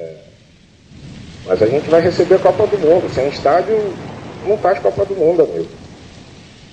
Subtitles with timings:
[0.00, 0.16] É.
[1.46, 3.12] Mas a gente vai receber a Copa do Mundo.
[3.14, 3.94] Sem estádio,
[4.46, 5.68] não faz Copa do Mundo, amigo.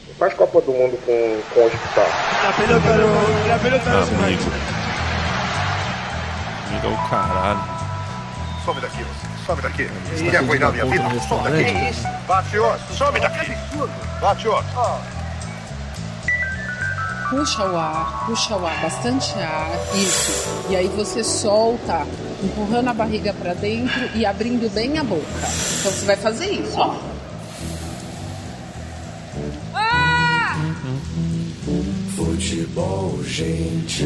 [0.07, 2.07] Não faz Copa do Mundo com, com hospital.
[2.43, 4.25] La pelota no, la pelota va.
[4.25, 4.43] Amigo.
[6.67, 7.77] Amigo é o caralho.
[8.65, 9.45] Some daqui, você.
[9.45, 9.89] Some daqui.
[10.15, 11.19] Você quer cuidar da minha vida?
[11.27, 12.07] Some daqui.
[12.27, 12.95] Bate outro.
[12.95, 13.57] Some daqui.
[14.21, 15.16] Bate outro.
[17.29, 20.47] Puxa o ar, puxa o ar, bastante ar, isso.
[20.69, 22.07] E aí você solta,
[22.41, 25.25] empurrando a barriga pra dentro e abrindo bem a boca.
[25.79, 26.95] Então você vai fazer isso, ó.
[32.15, 34.05] Futebol, gente.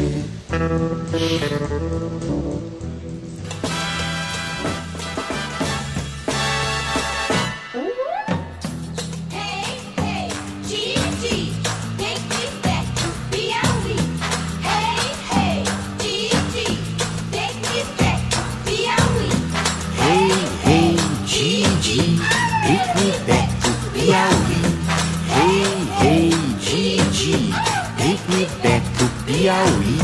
[29.42, 29.98] Piauí.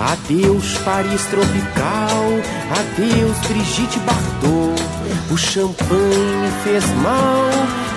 [0.00, 2.24] Adeus, Paris tropical.
[2.80, 4.82] Adeus, Brigitte Bardot.
[5.30, 7.48] O champanhe me fez mal.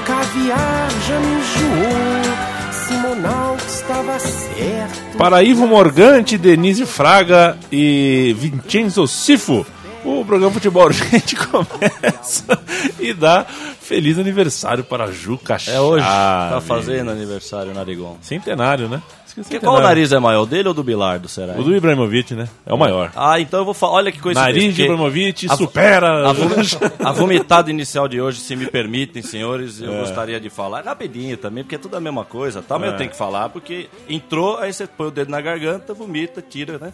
[0.05, 2.71] Caviar já me enjoou.
[2.71, 5.17] Simonal que estava certo.
[5.17, 9.65] Para Ivo Morgante, Denise Fraga e Vincenzo Sifo,
[10.05, 12.59] o programa Futebol Urgente começa
[12.99, 13.43] e dá
[13.81, 16.05] feliz aniversário para Juca É hoje.
[16.05, 18.17] Tá fazendo aniversário, Narigão.
[18.21, 19.01] Centenário, né?
[19.49, 21.53] Que qual nariz é maior, o dele ou do Bilardo, será?
[21.53, 22.47] O do Ibrahimovic, né?
[22.65, 23.11] É o maior.
[23.15, 23.93] Ah, então eu vou falar.
[23.93, 26.29] Olha que coisa Nariz de Ibrahimovic supera.
[26.29, 26.55] A, vomi-
[27.03, 29.99] a vomitada inicial de hoje, se me permitem, senhores, eu É.
[30.01, 32.77] gostaria de falar rapidinho também, porque é tudo a mesma coisa, tá?
[32.77, 32.93] Mas É.
[32.93, 36.77] eu tenho que falar, porque entrou, aí você põe o dedo na garganta, vomita, tira,
[36.77, 36.93] né?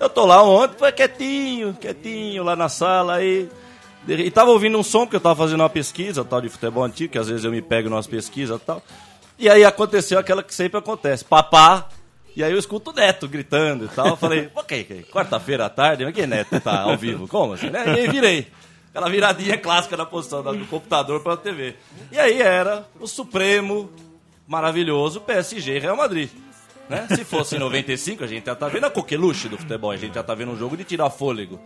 [0.00, 3.48] Eu tô lá ontem, foi quietinho, quietinho, lá na sala, aí.
[4.08, 7.12] E tava ouvindo um som, porque eu tava fazendo uma pesquisa, tal, de futebol antigo,
[7.12, 8.82] que às vezes eu me pego nas pesquisas e tal.
[9.38, 11.88] E aí aconteceu aquela que sempre acontece, papá.
[12.34, 14.08] E aí eu escuto o Neto gritando e tal.
[14.08, 17.28] Eu falei, ok, ok, quarta-feira à tarde, mas que Neto tá ao vivo?
[17.28, 17.70] Como assim?
[17.70, 17.84] Né?
[17.86, 18.48] E aí virei.
[18.90, 21.76] Aquela viradinha clássica na posição do computador para a TV.
[22.10, 23.90] E aí era o Supremo,
[24.46, 26.30] maravilhoso, PSG Real Madrid.
[26.88, 27.06] Né?
[27.14, 30.14] Se fosse em 95, a gente já tá vendo a coqueluche do futebol, a gente
[30.14, 31.60] já tá vendo um jogo de tirar fôlego.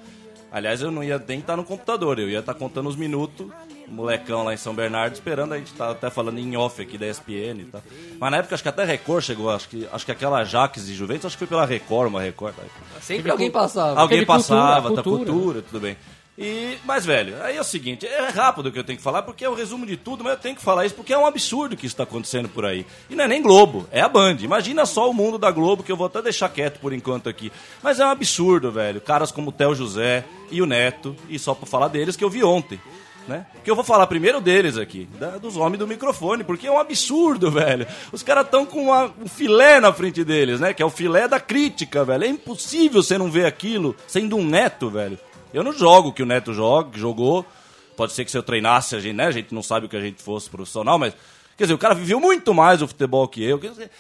[0.51, 3.47] Aliás, eu não ia nem estar no computador, eu ia estar contando os minutos,
[3.93, 7.07] molecão lá em São Bernardo, esperando, a gente tá até falando em off aqui da
[7.07, 7.83] ESPN e tal.
[8.19, 10.95] Mas na época, acho que até Record chegou, acho que, acho que aquela Jaques de
[10.95, 12.55] Juventus, acho que foi pela Record, uma Record.
[13.01, 14.01] Sempre alguém passava.
[14.01, 15.33] Alguém cultura, passava, tá cultura.
[15.33, 15.97] cultura, tudo bem.
[16.37, 19.23] E, mas, velho, aí é o seguinte, é rápido o que eu tenho que falar,
[19.23, 21.27] porque é o resumo de tudo, mas eu tenho que falar isso porque é um
[21.27, 22.87] absurdo que isso está acontecendo por aí.
[23.11, 24.39] E não é nem Globo, é a Band.
[24.41, 27.53] Imagina só o mundo da Globo, que eu vou até deixar quieto por enquanto aqui.
[27.83, 29.01] Mas é um absurdo, velho.
[29.01, 32.31] Caras como o Theo José e o Neto, e só pra falar deles que eu
[32.31, 32.81] vi ontem.
[33.29, 33.47] Né?
[33.63, 36.79] Que eu vou falar primeiro deles aqui, da- dos homens do microfone, porque é um
[36.79, 37.87] absurdo, velho.
[38.11, 40.75] Os caras estão com uma- um filé na frente deles, né?
[40.75, 42.25] Que é o filé da crítica, velho.
[42.25, 45.19] É impossível você não ver aquilo sendo um neto, velho.
[45.55, 47.45] Eu não jogo o que o Neto joga, que jogou.
[47.97, 49.27] Pode ser que se eu treinasse, a gente, né?
[49.27, 51.15] A gente não sabe o que a gente fosse profissional, mas.
[51.59, 53.59] Quer dizer, o cara viveu muito mais o futebol que eu.
[53.59, 53.91] Quer dizer,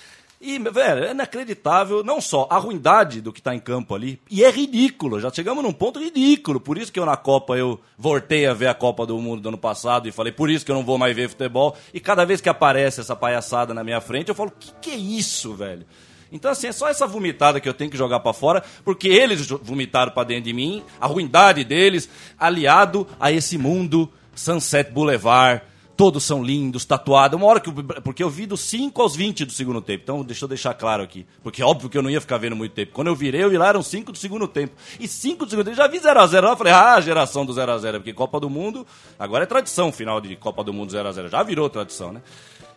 [0.43, 4.43] e, velho, é inacreditável, não só a ruindade do que tá em campo ali, e
[4.43, 6.59] é ridículo, já chegamos num ponto ridículo.
[6.59, 9.49] Por isso que eu na Copa eu voltei a ver a Copa do Mundo do
[9.51, 11.77] ano passado e falei, por isso que eu não vou mais ver futebol.
[11.95, 14.97] E cada vez que aparece essa palhaçada na minha frente, eu falo, que que é
[14.97, 15.87] isso, velho?
[16.33, 19.47] Então, assim, é só essa vomitada que eu tenho que jogar pra fora, porque eles
[19.47, 22.09] vomitaram pra dentro de mim, a ruindade deles,
[22.39, 25.63] aliado a esse mundo Sunset Boulevard,
[26.03, 27.39] todos são lindos, tatuados.
[27.39, 27.71] Uma hora que.
[27.71, 30.03] Porque eu vi dos 5 aos 20 do segundo tempo.
[30.03, 31.25] Então, deixa eu deixar claro aqui.
[31.45, 32.91] Porque é óbvio que eu não ia ficar vendo muito tempo.
[32.93, 34.75] Quando eu virei, eu vi lá, eram 5 do segundo tempo.
[34.99, 36.57] E 5 do segundo tempo, já vi 0x0 lá.
[36.57, 37.93] Falei, ah, geração do 0x0.
[37.99, 38.85] Porque Copa do Mundo,
[39.17, 41.29] agora é tradição final de Copa do Mundo 0x0.
[41.29, 42.21] Já virou tradição, né?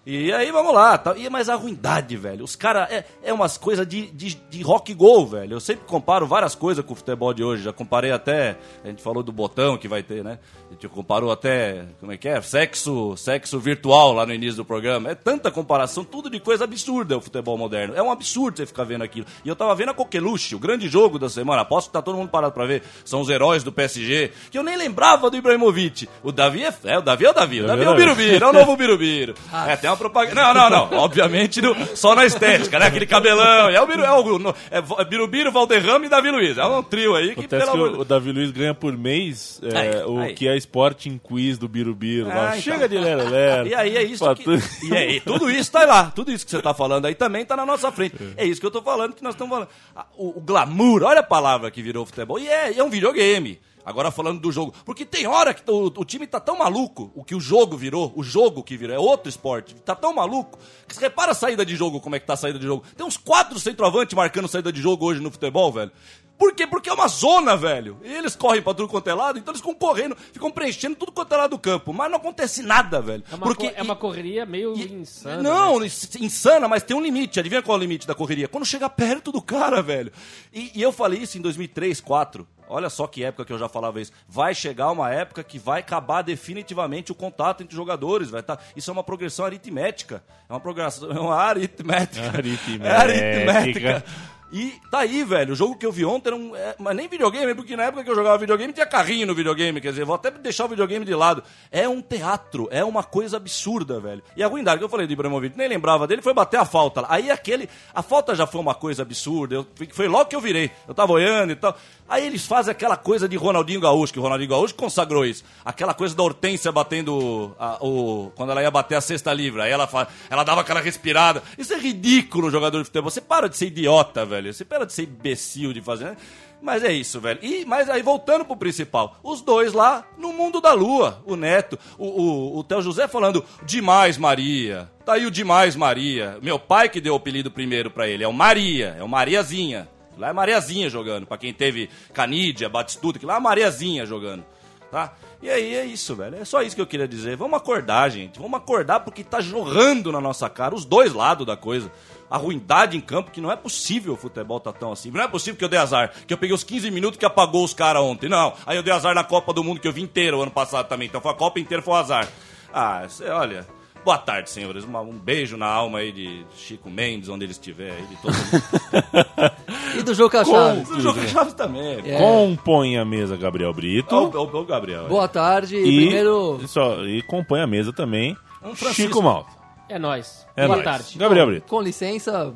[0.05, 0.97] E aí, vamos lá.
[0.97, 1.15] Tá.
[1.17, 2.43] E, mas a ruindade, velho.
[2.43, 2.91] Os caras.
[2.91, 5.53] É, é umas coisas de, de, de rock gol, velho.
[5.53, 7.63] Eu sempre comparo várias coisas com o futebol de hoje.
[7.63, 8.55] Já comparei até.
[8.83, 10.37] A gente falou do botão que vai ter, né?
[10.69, 11.85] A gente comparou até.
[11.99, 12.39] Como é que é?
[12.41, 15.09] Sexo, sexo virtual lá no início do programa.
[15.09, 17.95] É tanta comparação, tudo de coisa absurda o futebol moderno.
[17.95, 19.25] É um absurdo você ficar vendo aquilo.
[19.43, 21.63] E eu tava vendo a Coqueluche, o grande jogo da semana.
[21.63, 22.83] Aposto que tá todo mundo parado pra ver.
[23.03, 24.31] São os heróis do PSG.
[24.51, 26.07] Que eu nem lembrava do Ibrahimovic.
[26.21, 26.73] O Davi é.
[26.83, 27.61] é o Davi é o Davi.
[27.61, 28.45] O Davi é o Birubiru.
[28.45, 29.33] É o novo Birubiru.
[29.65, 30.53] É, tem uma propaganda.
[30.53, 30.97] Não, não, não.
[30.99, 32.87] Obviamente no- só na estética, né?
[32.87, 33.69] Aquele cabelão.
[33.69, 36.57] É o Biru, é o é é Birubiru, Valderrama e Davi Luiz.
[36.57, 39.77] É um trio aí que, pelo que o, o Davi Luiz ganha por mês é,
[39.77, 40.33] Aí, o aí.
[40.33, 42.29] que é Sporting Quiz do Birubiru.
[42.29, 42.61] Ah, então.
[42.61, 43.25] Chega de lero.
[43.65, 44.45] E aí é isso que...
[44.87, 46.11] E aí, tudo isso tá lá.
[46.15, 48.15] Tudo isso que você tá falando aí também tá na nossa frente.
[48.37, 49.69] É isso que eu tô falando, que nós estamos falando.
[49.95, 52.39] Ah, O, o glamour, olha a palavra que virou futebol.
[52.39, 53.59] E é, é um videogame.
[53.85, 54.73] Agora falando do jogo.
[54.83, 58.11] Porque tem hora que o, o time tá tão maluco, o que o jogo virou,
[58.15, 61.63] o jogo que virou, é outro esporte, tá tão maluco, que você repara a saída
[61.63, 62.83] de jogo, como é que tá a saída de jogo.
[62.97, 65.91] Tem uns quatro centroavantes marcando saída de jogo hoje no futebol, velho.
[66.37, 66.67] Por quê?
[66.67, 67.97] Porque é uma zona, velho.
[68.03, 71.11] E eles correm pra tudo quanto é lado, então eles ficam correndo, ficam preenchendo tudo
[71.11, 71.93] quanto é lado do campo.
[71.93, 73.23] Mas não acontece nada, velho.
[73.31, 75.41] É uma, Porque co- é uma correria meio insana.
[75.41, 75.85] não, né?
[75.85, 77.39] ins- insana, mas tem um limite.
[77.39, 78.47] Adivinha qual é o limite da correria?
[78.47, 80.11] Quando chega perto do cara, velho.
[80.53, 82.47] E, e eu falei isso em 2003, 2004.
[82.67, 84.11] Olha só que época que eu já falava isso.
[84.27, 88.29] Vai chegar uma época que vai acabar definitivamente o contato entre os jogadores.
[88.31, 90.23] Vai tá, isso é uma progressão aritmética.
[90.49, 92.27] É uma progressão, é uma aritmética.
[92.27, 92.87] Aritmética.
[92.87, 94.03] É aritmética.
[94.51, 95.53] E tá aí, velho.
[95.53, 96.55] O jogo que eu vi ontem era um.
[96.55, 99.81] é, mas nem videogame, porque na época que eu jogava videogame tinha carrinho no videogame.
[99.81, 101.43] Quer dizer, vou até deixar o videogame de lado.
[101.71, 104.21] É um teatro, é uma coisa absurda, velho.
[104.37, 107.05] E a ruindade que eu falei do Ibrahimovic, nem lembrava dele, foi bater a falta.
[107.09, 107.67] Aí aquele.
[107.93, 109.55] A falta já foi uma coisa absurda.
[109.55, 110.71] Eu, foi logo que eu virei.
[110.87, 111.75] Eu tava olhando e tal.
[112.07, 115.43] Aí eles fazem aquela coisa de Ronaldinho Gaúcho, que o Ronaldinho Gaúcho consagrou isso.
[115.65, 118.31] Aquela coisa da Hortência batendo a- o.
[118.35, 119.61] Quando ela ia bater a cesta livre.
[119.63, 119.89] Aí ela,
[120.29, 121.41] ela dava aquela respirada.
[121.57, 123.09] Isso é ridículo, jogador de futebol.
[123.09, 124.44] Você para de ser idiota, velho.
[124.53, 126.05] Você para de ser imbecil de fazer.
[126.05, 126.17] né?
[126.61, 127.39] Mas é isso, velho.
[127.43, 131.77] E, mas aí, voltando pro principal, os dois lá no mundo da lua, o Neto,
[131.97, 134.89] o, o, o Theo José falando demais Maria.
[135.05, 136.39] Tá aí o demais Maria.
[136.41, 139.87] Meu pai que deu o apelido primeiro pra ele, é o Maria, é o Mariazinha.
[140.17, 144.45] Lá é Mariazinha jogando, pra quem teve Canídia, Batistuta, que lá é Mariazinha jogando,
[144.89, 145.13] tá?
[145.41, 146.37] E aí é isso, velho.
[146.37, 147.35] É só isso que eu queria dizer.
[147.35, 148.39] Vamos acordar, gente.
[148.39, 151.91] Vamos acordar porque tá jorrando na nossa cara os dois lados da coisa.
[152.29, 155.11] A ruindade em campo, que não é possível o futebol tá tão assim.
[155.11, 157.63] Não é possível que eu dei azar, que eu peguei os 15 minutos que apagou
[157.63, 158.27] os caras ontem.
[158.27, 160.87] Não, aí eu dei azar na Copa do Mundo, que eu vi inteiro ano passado
[160.87, 161.07] também.
[161.07, 162.27] Então foi a Copa inteira foi um azar.
[162.73, 163.65] Ah, cê, olha...
[164.03, 164.83] Boa tarde, senhores.
[164.83, 168.33] Uma- um beijo na alma aí de Chico Mendes, onde ele estiver, aí de todo
[168.35, 169.55] mundo.
[169.97, 170.81] E do jogo com a chave?
[170.81, 172.01] Do Jogo Chaves também.
[172.05, 172.17] É.
[172.17, 174.13] Compõe a mesa Gabriel Brito.
[174.15, 175.07] Ô, ô, ô, Gabriel.
[175.07, 175.77] Boa tarde.
[175.77, 178.93] E, Primeiro, só, e compõe a mesa também Um Francisco.
[179.13, 179.49] Chico Malta.
[179.89, 180.45] É nóis.
[180.55, 180.83] É Boa nóis.
[180.83, 181.17] tarde.
[181.17, 181.67] Gabriel Brito.
[181.67, 182.53] com licença,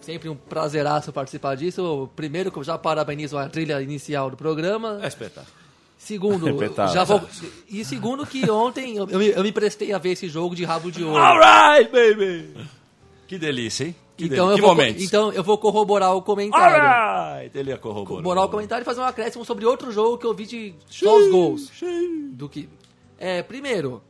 [0.00, 2.08] sempre um prazeraço participar disso.
[2.16, 4.98] Primeiro, que eu já parabenizo a trilha inicial do programa.
[5.02, 5.54] É espetáculo.
[5.98, 6.94] Segundo, Espetáculo.
[6.94, 7.20] já vou...
[7.68, 10.64] E segundo que ontem eu, eu me, eu me prestei a ver esse jogo de
[10.64, 11.16] rabo de ouro.
[11.22, 12.54] Alright, baby!
[13.26, 13.96] Que delícia, hein?
[14.16, 14.62] Que, Então delícia.
[14.66, 16.82] eu, que vou, então eu vou corroborar o comentário.
[16.82, 17.58] Alright!
[17.58, 18.08] Ele ia corroborar.
[18.08, 21.18] Corroborar o comentário e fazer um acréscimo sobre outro jogo que eu vi de só
[21.18, 21.70] os gols.
[22.32, 22.68] Do que.
[23.18, 24.02] É, primeiro.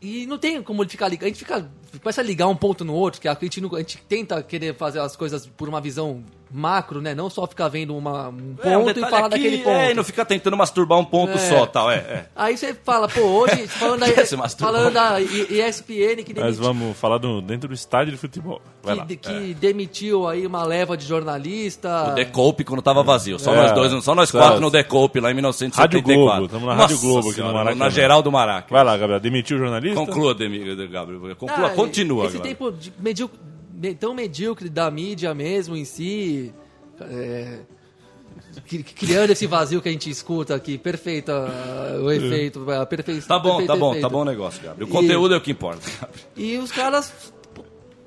[0.00, 1.26] E não tem como ele ficar ligando.
[1.26, 1.68] A gente fica.
[2.00, 5.00] Começa a ligar um ponto no outro, que a gente, a gente tenta querer fazer
[5.00, 7.14] as coisas por uma visão macro, né?
[7.14, 9.76] Não só ficar vendo uma, um ponto É, um e falar aqui, daquele ponto.
[9.76, 11.38] É, e não ficar tentando masturbar um ponto É.
[11.38, 12.26] só, tal, é, é.
[12.34, 17.18] Aí você fala, pô, hoje, falando da, falando da ESPN que Nós demitiu, vamos falar
[17.18, 18.60] do, dentro do estádio de futebol.
[18.82, 19.04] Vai lá.
[19.06, 22.10] que, que demitiu aí uma leva de jornalista.
[22.12, 23.38] O Decope quando tava vazio.
[23.38, 23.56] Só É.
[23.56, 26.08] nós dois, só nós quatro no Decope lá em 1974.
[26.08, 27.84] Rádio Globo, estamos na Rádio Nossa Globo aqui no Senhora, Maracanã.
[27.84, 28.66] Na geral do Maraca.
[28.70, 29.20] Vai lá, Gabriel.
[29.20, 29.96] Demitiu o jornalista?
[29.98, 31.36] Conclua, Demi- Gabriel.
[31.36, 32.26] Conclua, Ah, continua.
[32.26, 32.56] Esse Gabriel.
[32.56, 33.47] tempo de medíocre, me-
[33.98, 36.52] tão medíocre da mídia mesmo em si,
[37.00, 37.60] é,
[38.66, 41.32] cri- criando esse vazio que a gente escuta aqui, perfeita
[41.98, 43.28] uh, o efeito, a perfeição.
[43.28, 44.02] Tá bom, perfeito tá bom, efeito.
[44.02, 44.86] tá bom o negócio, Gabriel.
[44.86, 45.82] O E- conteúdo é o que importa.
[46.00, 46.24] Gabriel.
[46.36, 47.12] E os caras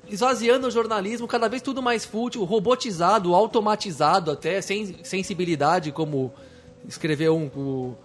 [0.08, 6.32] esvaziando o jornalismo, cada vez tudo mais fútil, robotizado, automatizado até, sem sensibilidade, como
[6.86, 7.96] escreveu um, o,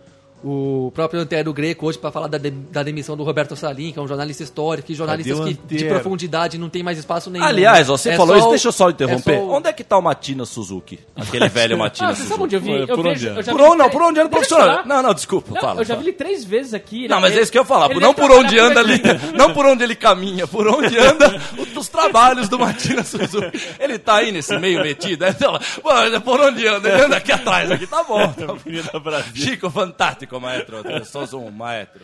[0.43, 3.99] o próprio Antero Greco hoje para falar da, de- da demissão do Roberto Salim, que
[3.99, 7.43] é um jornalista histórico, que jornalistas que de profundidade não tem mais espaço nenhum.
[7.45, 9.35] Aliás, você É falou só isso, o- deixa eu só é interromper.
[9.37, 10.99] só o- Onde é que tá o Matina Suzuki?
[11.15, 12.43] Aquele velho Matina Ah, você sabe Suzuki.
[12.43, 12.67] onde eu vi?
[12.67, 13.39] Por- Eu por vejo, onde é?
[13.39, 14.85] eu já Por vi onde, não, por onde anda o profissional?
[14.85, 15.81] Não, não, desculpa, Não, fala.
[15.81, 17.07] eu já vi ele três vezes aqui.
[17.07, 17.21] Não, né?
[17.23, 17.89] mas é isso que eu ia falar.
[17.95, 19.01] Não por onde anda ali,
[19.35, 21.41] não por onde ele caminha, por onde anda
[21.75, 23.59] os trabalhos do Matina Suzuki.
[23.79, 25.25] Ele tá aí nesse meio metido.
[25.25, 25.33] É,
[26.19, 26.89] por onde anda?
[26.89, 27.87] Ele anda aqui atrás, aqui.
[27.87, 28.27] Tá bom.
[28.33, 28.57] Tá bom.
[29.33, 30.77] Chico, fantástico, maestro.
[30.77, 32.01] Eu sou um maestro.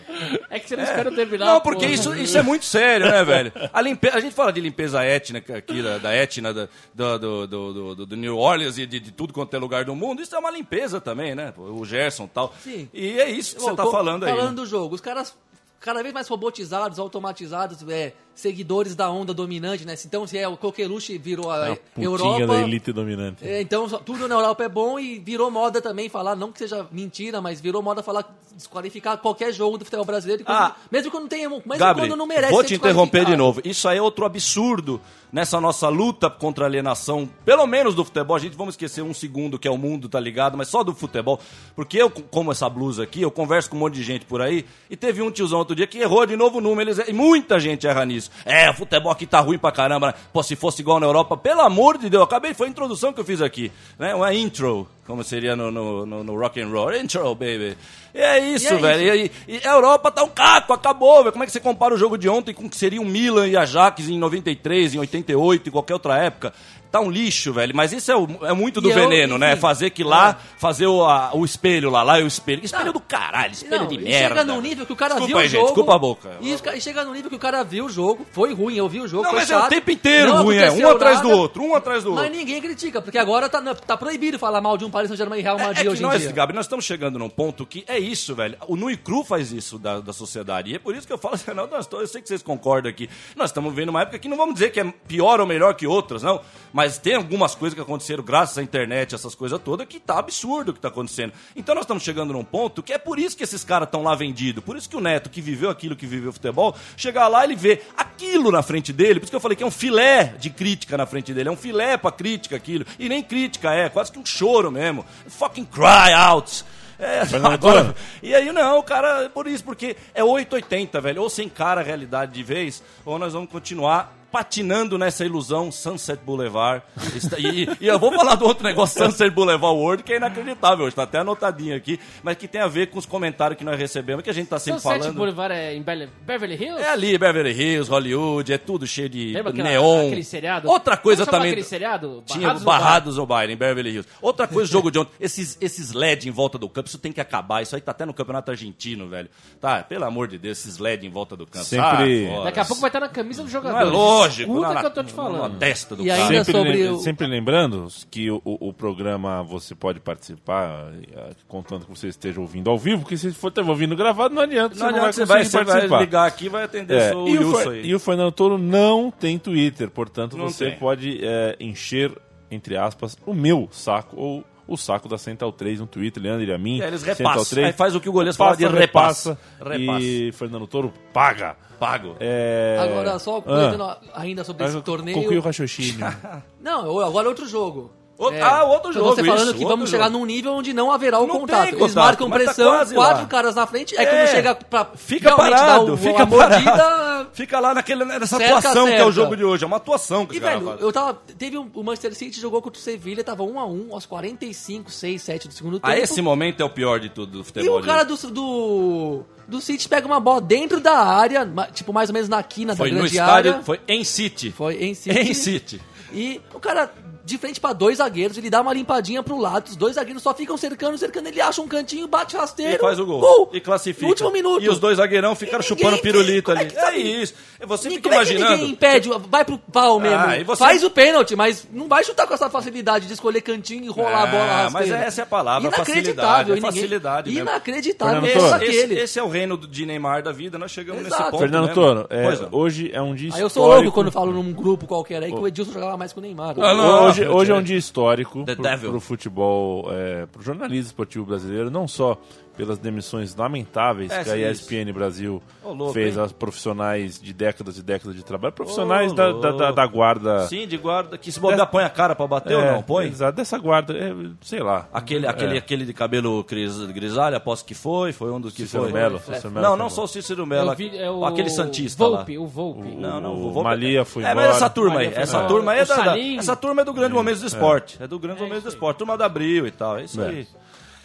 [0.49, 1.45] É que você não espera eu terminar.
[1.45, 3.51] Não, porque isso, isso é muito sério, né, velho?
[3.71, 4.09] A, limpe...
[4.09, 8.15] a gente fala de limpeza étnica aqui, da, da etna da- do, do, do, do-
[8.17, 10.21] New Orleans e de, de tudo quanto é lugar do mundo.
[10.21, 11.53] Isso é uma limpeza também, né?
[11.57, 12.53] O Gerson e tal.
[12.63, 12.89] Sim.
[12.93, 14.31] E é isso que Bom, você tá falando aí.
[14.31, 14.55] Falando né?
[14.55, 15.35] do jogo, os caras
[15.79, 19.95] cada vez mais robotizados, automatizados, é, seguidores da onda dominante, né?
[20.05, 22.47] Então, se é o Coqueluche virou a, É a Europa...
[22.47, 23.47] da elite dominante.
[23.47, 26.87] É, então, tudo na Europa é bom e virou moda também falar, não que seja
[26.91, 28.25] mentira, mas virou moda falar,
[28.55, 30.75] desqualificar qualquer jogo do futebol brasileiro, quando- Ah.
[30.91, 33.61] mesmo quando tem, mesmo Gabriel, quando não merece vou ser te interromper de novo.
[33.63, 34.99] Isso aí é outro absurdo
[35.31, 38.35] nessa nossa luta contra a alienação, pelo menos do futebol.
[38.35, 40.55] A gente vamos esquecer um segundo que é o mundo, tá ligado?
[40.57, 41.39] Mas só do futebol.
[41.75, 44.65] Porque eu, como essa blusa aqui, eu converso com um monte de gente por aí,
[44.89, 46.89] e teve um tiozão outro dia que errou de novo o número.
[46.91, 48.22] Eles, e muita gente erra nisso.
[48.23, 48.31] Isso.
[48.45, 50.07] É, o futebol aqui tá ruim pra caramba.
[50.07, 50.13] né?
[50.31, 53.19] Pô, se fosse igual na Europa, pelo amor de Deus, acabei, foi a introdução que
[53.19, 54.13] eu fiz aqui, né?
[54.15, 56.93] Uma intro, como seria no, no, no- no rock and roll.
[56.95, 57.77] Intro, baby.
[58.15, 59.01] E é isso, E é velho.
[59.03, 61.31] E, aí- e a Europa tá um caco, acabou, velho.
[61.31, 63.47] Como é que você compara o jogo de ontem com o que seria o Milan
[63.47, 66.53] e Ajax em 93, em 88, em qualquer outra época?
[66.93, 67.75] Tá um lixo, velho.
[67.75, 69.55] Mas isso é, o- é muito do E eu, veneno, né?
[69.55, 72.63] Fazer que lá, fazer o, a- o espelho lá, lá é o espelho.
[72.63, 74.35] Espelho do caralho, espelho Não, de merda.
[74.35, 75.65] chega num nível que o cara Desculpa viu aí, o gente, jogo.
[75.71, 76.37] desculpa a boca.
[76.39, 79.07] E chega num nível que o cara viu o jogo, foi ruim, eu vi o
[79.07, 80.59] jogo, Não, mas é o chato, tempo inteiro não ruim, é.
[80.59, 82.23] Um aconteceu atrás do nada, outro, um atrás do outro.
[82.25, 85.41] Mas ninguém critica, porque agora tá, tá proibido falar mal de um Paris Saint-Germain e
[85.41, 86.31] Real É, Madrid é que hoje em nós, dia.
[86.31, 88.55] Gabi, nós estamos chegando num ponto que é isso, velho.
[88.67, 90.69] O nu e cru faz isso da, da sociedade.
[90.69, 92.87] E é por isso que eu falo assim, não, nós eu sei que vocês concordam
[92.91, 93.09] aqui.
[93.35, 95.87] Nós estamos vivendo uma época que não vamos dizer que é pior ou melhor que
[95.87, 96.39] outras, não.
[96.71, 100.71] Mas tem algumas coisas que aconteceram graças à internet, essas coisas todas, que tá absurdo
[100.71, 101.33] o que tá acontecendo.
[101.55, 104.15] Então nós estamos chegando num ponto que é por isso que esses caras estão lá
[104.15, 104.63] vendidos.
[104.63, 107.55] Por isso que o Neto, que viveu aquilo que viveu o futebol, chegar lá ele
[107.55, 109.19] vê aquilo na frente dele.
[109.19, 111.49] Por isso que eu falei que é um filé de crítica na frente dele.
[111.49, 112.85] É um filé pra crítica aquilo.
[112.99, 115.05] E nem crítica é, quase que um choro mesmo.
[115.27, 116.63] Fucking cry out.
[116.99, 117.21] É,
[117.51, 121.21] agora, e aí não, cara, por isso, porque é 880, velho.
[121.21, 126.19] Ou você encara a realidade de vez, ou nós vamos continuar patinando nessa ilusão Sunset
[126.25, 126.83] Boulevard.
[127.15, 130.87] Está- E, e eu vou falar do outro negócio, Sunset Boulevard World, que é inacreditável,
[130.87, 134.23] está até anotadinho aqui, mas que tem a ver com os comentários que nós recebemos,
[134.23, 135.15] que a gente tá sempre Sunset falando.
[135.15, 136.81] Boulevard é em Beverly Hills?
[136.81, 140.07] É ali, Beverly Hills, Hollywood, é tudo cheio de Lembra aquela- neon.
[140.07, 140.67] aquele seriado?
[140.67, 141.51] Outra coisa também.
[141.51, 142.23] aquele seriado?
[142.25, 144.09] Tinha Barrados Barrados, ou em Beverly Hills.
[144.19, 145.11] Outra coisa, jogo de ontem.
[145.19, 147.61] Esses, esses LED em volta do campo, isso tem que acabar.
[147.61, 149.29] Isso aí tá até no campeonato argentino, velho.
[149.61, 151.65] Tá, pelo amor de Deus, esses LED em volta do campo.
[151.65, 152.43] Sempre- Ah.
[152.45, 153.77] Daqui a pouco vai estar na camisa do Não jogador.
[153.81, 153.85] é
[154.23, 154.51] lógico.
[154.53, 155.57] Escuta na- que eu tô te Na falando.
[155.59, 156.21] testa do E cara.
[156.23, 160.91] ainda Sempre, sobre lem- o- sempre lembrando que o, o- o programa você pode participar,
[161.15, 164.41] eh, contando que você esteja ouvindo ao vivo, porque se for estar ouvindo gravado, não
[164.41, 165.99] adianta, Não você não adianta, vai você vai, você vai participar.
[166.01, 167.85] ligar aqui e vai atender É, o e, o Wilson Fer- aí.
[167.87, 170.79] e o Fernando Toro não tem Twitter, portanto Não você tem.
[170.79, 172.11] pode é, encher,
[172.51, 176.53] entre aspas, o meu saco ou o saco da Central 3 no Twitter, Leandro e
[176.53, 176.81] a mim.
[176.81, 177.63] É, eles repassam.
[177.63, 179.37] Aí faz o que o goleiro fala de repassa.
[179.79, 181.55] E Fernando Toro paga.
[181.79, 182.15] Pago.
[182.19, 182.77] É...
[182.79, 185.17] Agora, só Ah, comentando ainda sobre esse torneio.
[185.17, 186.05] Conclui o raciocínio.
[186.61, 187.91] Não, agora outro jogo.
[188.15, 190.19] O- ah, outro então jogo, Você falando isso, que outro vamos chegar jogo.
[190.19, 191.67] num nível onde não haverá o Não contato.
[191.69, 193.27] Eles contato, marcam tá pressão, quase quatro lá.
[193.27, 194.05] caras na frente, é, É.
[194.05, 196.71] quando chega pra Fica parado, o, fica mordida.
[196.71, 197.29] parado.
[197.33, 199.11] Fica lá naquele, nessa Cerca, atuação que é o cerca.
[199.11, 199.63] jogo de hoje.
[199.63, 200.81] É uma atuação que E, velho, fazem.
[200.85, 201.13] eu tava.
[201.37, 204.91] Teve um, o Manchester City jogou contra o Sevilha, tava 1 a 1 aos 45,
[204.91, 205.87] 6, 7 do segundo tempo.
[205.87, 207.79] Ah, esse momento é o pior de tudo do E futebol.
[207.79, 212.13] o cara do, do, do City pega uma bola dentro da área, tipo, mais ou
[212.13, 213.63] menos na quina Foi da no grande estádio, área.
[213.63, 214.51] foi em City.
[214.51, 215.17] Foi em City.
[215.19, 215.81] Em City.
[216.13, 219.75] E o cara, de frente pra dois zagueiros, ele dá uma limpadinha pro lado, os
[219.75, 222.75] dois zagueiros só ficam cercando, cercando, ele acha um cantinho, bate rasteiro.
[222.75, 223.49] E faz o gol.
[223.53, 224.05] E classifica.
[224.05, 224.63] No último minuto.
[224.63, 226.67] E os dois zagueirão ficaram E chupando ninguém- pirulito é ali.
[226.75, 227.21] É, sabe?
[227.21, 227.33] isso.
[227.65, 228.57] Você fica como é que imaginando.
[228.57, 230.17] ninguém impede, vai pro pau mesmo.
[230.17, 233.85] Ah, você- Faz o pênalti, mas não vai chutar com essa facilidade de escolher cantinho
[233.85, 234.95] e rolar a bola Ah, mas rasteiro.
[235.03, 235.99] essa é a palavra, facilidade.
[236.09, 237.49] Inacreditável, É ninguém- facilidade mesmo.
[237.49, 241.21] Inacreditável, Fernando é Esse, esse é o reino de Neymar da vida, nós chegamos Exato.
[241.21, 241.39] nesse ponto.
[241.41, 241.75] Fernando mesmo.
[241.75, 242.47] Toro, é, não.
[242.51, 243.49] hoje é um dia Aí eu histórico.
[243.53, 246.21] sou louco quando falo num grupo qualquer aí que o Edilson jogava mais que o
[246.21, 246.55] Neymar.
[246.59, 247.12] Ah, não.
[247.21, 247.59] Hoje, hoje é tirei.
[247.59, 248.89] um dia histórico Devil.
[248.91, 252.19] pro futebol, é, pro jornalismo esportivo brasileiro, não só
[252.55, 256.21] pelas demissões lamentáveis É, que a ESPN Brasil Ô, louco, fez hein?
[256.21, 260.47] aos profissionais de décadas e décadas de trabalho, profissionais Ô, da, da, da- guarda.
[260.47, 262.81] Sim, de guarda, que se bobear põe a cara pra bater ou É, não?
[262.83, 263.07] Põe?
[263.07, 264.87] Exato, dessa guarda, é, sei lá.
[264.93, 265.57] Aquele, aquele, É.
[265.57, 268.93] aquele de cabelo gris, grisalho, aposto que foi, foi um dos que Cícero foi.
[268.93, 269.19] Melo, É.
[269.19, 272.43] Cícero Melo Não, não só o Cícero Melo, é o aquele Santista Volpe, lá.
[272.43, 272.95] o Volpe.
[272.95, 275.79] Não, não, O o Volpe- Malia foi É, mas essa turma aí, essa turma aí
[275.79, 278.63] é O da, essa turma é do grande momento do esporte, é do grande momento
[278.63, 280.47] do esporte, turma da Abril e tal, é isso aí.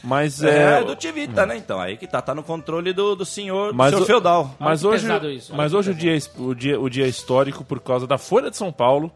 [0.02, 0.85] Mas É, é.
[0.85, 3.90] do Tivita, né, então, aí que tá, tá no controle do, do senhor, do Mas
[3.90, 4.55] senhor o- feudal.
[4.59, 7.64] Mas Olha hoje, isso, mas hoje o, dia, é- o, dia, o dia é histórico
[7.64, 9.11] por causa da Folha de São Paulo,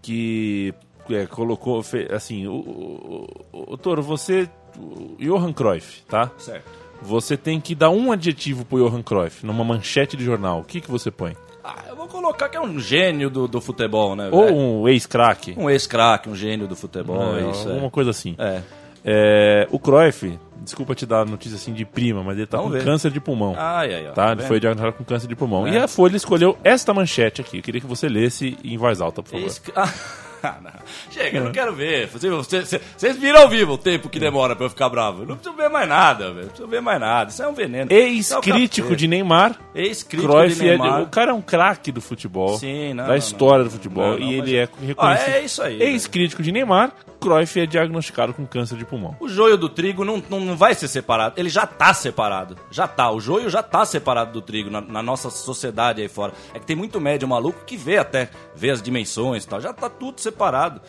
[0.00, 0.72] que
[1.10, 1.82] é, colocou,
[2.14, 4.48] assim, o, o, o, o Toro, você,
[4.78, 6.30] o Johan Cruyff, tá?
[6.38, 6.64] Certo.
[7.02, 10.60] Você tem que dar um adjetivo pro Johan Cruyff numa manchete de jornal.
[10.60, 11.36] O que, que você põe?
[11.64, 14.56] Ah, eu vou colocar que é um gênio do, do futebol, né, Ou velho?
[14.56, 15.54] um ex-craque.
[15.56, 17.90] Um ex-craque, um gênio do futebol, É, é isso, alguma é.
[17.90, 18.34] coisa assim.
[18.38, 18.62] É.
[19.04, 22.78] É, o Cruyff, desculpa te dar notícia assim de prima, mas ele tá Vamos com
[22.78, 22.84] ver.
[22.84, 23.54] câncer de pulmão.
[23.58, 24.12] Ai, ai, ó.
[24.12, 24.46] Tá, ele vendo?
[24.48, 25.66] foi diagnosticado com câncer de pulmão.
[25.66, 25.70] É.
[25.72, 27.56] E a Folha escolheu esta manchete aqui.
[27.58, 29.46] Eu queria que você lesse em voz alta, por favor.
[29.46, 29.60] Esse-
[30.44, 30.72] Ah, não.
[31.08, 32.08] Chega, eu não quero ver.
[32.08, 35.22] Vocês, vocês, vocês viram ao vivo o tempo que demora pra eu ficar bravo.
[35.22, 36.40] Eu não preciso ver mais nada, velho.
[36.40, 37.30] Não preciso ver mais nada.
[37.30, 37.92] Isso é um veneno.
[37.92, 38.96] Isso é o Ex-crítico capeta.
[38.98, 39.56] de Neymar.
[39.72, 41.02] Ex-crítico Cruyff de é- Neymar.
[41.02, 44.18] o cara é um craque do futebol, Sim, não, da não, história do futebol, Não,
[44.18, 44.96] não, e ele é- é reconhecido.
[44.98, 46.90] Ah, é isso aí, Ex-crítico de Neymar,
[47.22, 49.16] Cruyff é diagnosticado com câncer de pulmão.
[49.20, 51.38] O joio do trigo não, não, não vai ser separado.
[51.38, 52.56] Ele já tá separado.
[52.70, 53.10] Já tá.
[53.10, 56.32] O joio já tá separado do trigo na, na nossa sociedade aí fora.
[56.52, 59.60] É que tem muito médio maluco que vê até, vê as dimensões e tal.
[59.60, 60.80] Já tá tudo separado.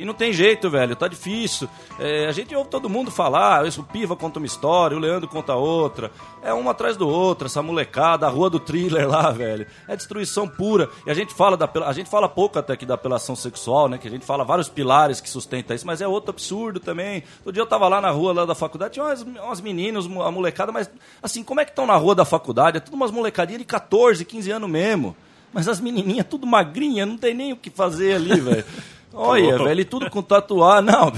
[0.00, 1.68] E não tem jeito, velho, tá difícil.
[1.98, 5.28] É, a gente ouve todo mundo falar, isso, o Piva conta uma história, o Leandro
[5.28, 6.10] conta outra.
[6.42, 9.66] É uma atrás do outro, essa molecada, a rua do thriller lá, velho.
[9.86, 10.88] É destruição pura.
[11.04, 13.98] E a gente fala da, a gente fala pouco até aqui da apelação sexual, né?
[13.98, 17.22] Que a gente fala vários pilares que sustentam isso, mas é outro absurdo também.
[17.40, 20.30] Outro dia eu tava lá na rua lá da faculdade, tinha umas, umas meninas, a
[20.30, 20.90] molecada, mas
[21.22, 22.78] assim, como é que estão na rua da faculdade?
[22.78, 25.14] É tudo umas molecadinhas de 14, 15 anos mesmo.
[25.52, 28.64] Mas as menininhas tudo magrinha, não tem nem o que fazer ali, velho.
[29.12, 30.80] Olha, velho, e tudo com tatuar.
[30.82, 31.12] Não,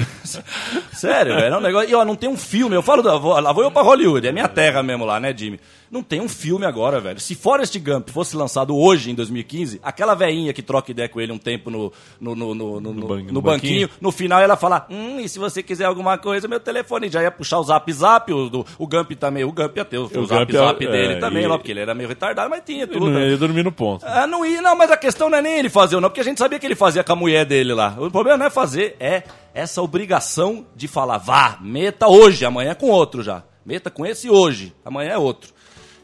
[0.93, 1.91] sério, velho, é um negócio.
[1.91, 2.75] E ó, não tem um filme.
[2.75, 5.61] Eu falo, da, lá vou eu pra Hollywood, é minha terra mesmo lá, né, Jimmy?
[5.91, 7.21] Não tem um filme agora, velho.
[7.21, 11.33] Se Forrest Gump fosse lançado hoje, em 2015, aquela veinha que troca ideia com ele
[11.33, 13.91] um tempo no, no, no, no, no- no- ban- no banquinho, banquinho.
[14.01, 17.31] no final ela fala: Hum, e se você quiser alguma coisa, meu telefone já ia
[17.31, 18.33] puxar o zap zap.
[18.33, 21.13] O, o Gump também, o Gump ia ter o, o zap Gump é- zap dele
[21.15, 23.11] é, também, e- lá, porque ele era meio retardado, mas tinha Ele tudo.
[23.11, 23.29] não né?
[23.29, 24.03] ia dormir no ponto.
[24.07, 26.23] Ah, não ia, não, mas a questão não é nem ele fazer ou não, porque
[26.23, 27.82] a gente sabia que ele fazia com a mulher dele lá.
[27.99, 29.23] O problema não é fazer, é
[29.55, 33.43] essa obrigação de falar, vá, meta hoje, amanhã é com outro já.
[33.65, 35.53] Meta com esse hoje, amanhã é outro.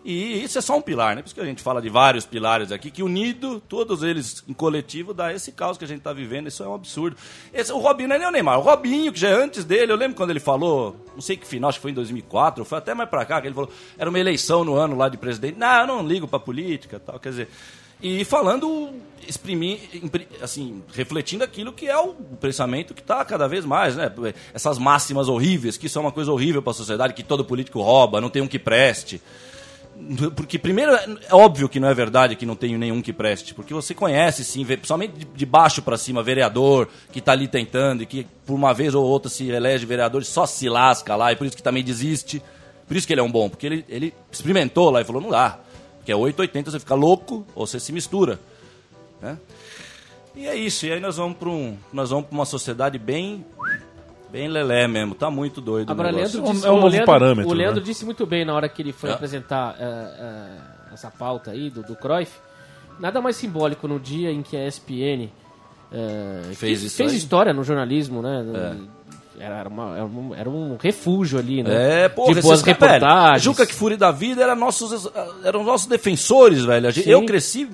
[0.05, 1.21] E isso é só um pilar, né?
[1.21, 4.55] Por isso que a gente fala de vários pilares aqui, que unido, todos eles em
[4.55, 6.47] coletivo, dá esse caos que a gente tá vivendo.
[6.47, 7.17] Isso é um absurdo.
[7.53, 8.59] Esse, o Robinho não é nem o Neymar.
[8.59, 11.47] O Robinho, que já é antes dele, eu lembro quando ele falou, não sei que
[11.47, 14.09] final, acho que foi em 2004, foi até mais pra cá, que ele falou, era
[14.09, 15.59] uma eleição no ano lá de presidente.
[15.59, 17.19] Não, eu não ligo pra política tal.
[17.19, 17.49] Quer dizer,
[18.03, 18.91] e falando,
[19.27, 19.81] exprimir,
[20.41, 24.11] assim, refletindo aquilo que é o pensamento que está cada vez mais, né?
[24.55, 27.83] Essas máximas horríveis, que isso é uma coisa horrível para a sociedade, que todo político
[27.83, 29.21] rouba, não tem um que preste.
[30.37, 33.53] Porque, primeiro, é óbvio que não é verdade que não tem nenhum que preste.
[33.53, 38.05] Porque você conhece, sim, principalmente de, de baixo para cima, vereador que está ali tentando
[38.05, 41.33] e que, por uma vez ou outra, se elege vereador e só se lasca lá,
[41.33, 42.41] e por isso que também desiste.
[42.87, 45.31] Por isso que ele é um bom, porque ele, ele experimentou lá e falou: não
[45.31, 45.59] dá.
[46.09, 48.41] Que é 880, você fica louco ou você se mistura.
[49.21, 49.37] Né?
[50.35, 50.87] E é isso.
[50.87, 53.45] E aí nós vamos para um, nós vamos para uma sociedade bem
[54.31, 55.15] bem lelé mesmo.
[55.15, 55.91] Tá muito doido.
[55.91, 56.39] o Agora, negócio.
[56.41, 57.87] Leandro disse, é um o novo Leandro, parâmetro, O Leandro né?
[57.87, 59.13] disse muito bem na hora que ele foi É.
[59.13, 59.85] apresentar eh,
[60.19, 62.33] eh, essa pauta aí do, do Cruyff.
[62.99, 65.29] Nada mais simbólico no dia em que a ESPN
[65.93, 67.19] eh, Fez fez aí.
[67.19, 68.79] história no jornalismo, né?
[69.41, 72.05] Era, uma- era um, era um refúgio ali, né?
[72.05, 73.43] É, porra, de boas esses velho, reportagens.
[73.43, 75.09] Juca que Fúria da Vida era nossos,
[75.45, 76.93] eram nossos defensores, velho.
[76.93, 77.03] Sim.
[77.07, 77.69] Eu cresci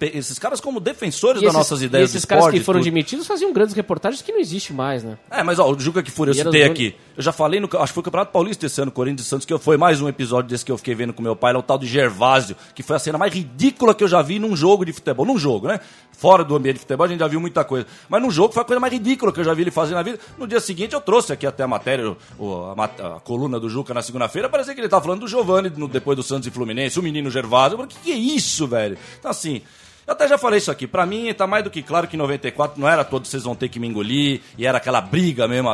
[0.00, 2.78] esses caras como defensores E das esses, nossas e ideias esses de caras que foram
[2.78, 2.92] e tudo.
[2.92, 5.18] demitidos faziam grandes reportagens que não existe mais, né?
[5.28, 6.94] É, mas ó, o Juca que Fúria eu E citei aqui.
[7.18, 9.44] Eu já falei, no, acho que foi o Campeonato Paulista esse ano, Corinthians e Santos,
[9.44, 11.62] que foi mais um episódio desse que eu fiquei vendo com meu pai, lá o
[11.64, 14.84] tal de Gervásio, que foi a cena mais ridícula que eu já vi num jogo
[14.84, 15.26] de futebol.
[15.26, 15.80] Num jogo, né?
[16.12, 17.88] Fora do ambiente de futebol a gente já viu muita coisa.
[18.08, 20.02] Mas num jogo foi a coisa mais ridícula que eu já vi ele fazer na
[20.04, 20.20] vida.
[20.38, 22.84] No dia seguinte eu trouxe aqui até a matéria, o- a,
[23.16, 26.22] a coluna do Juca na segunda-feira, parecia que ele tava falando do Giovani depois do
[26.22, 27.76] Santos e Fluminense, o menino Gervásio.
[27.78, 28.96] Falei, que que é isso, velho?
[29.18, 29.60] Então assim...
[30.08, 30.86] Eu até já falei isso aqui.
[30.86, 33.54] Pra mim, tá mais do que claro que em 94 não era todos vocês vão
[33.54, 34.40] ter que me engolir.
[34.56, 35.68] E era aquela briga mesmo.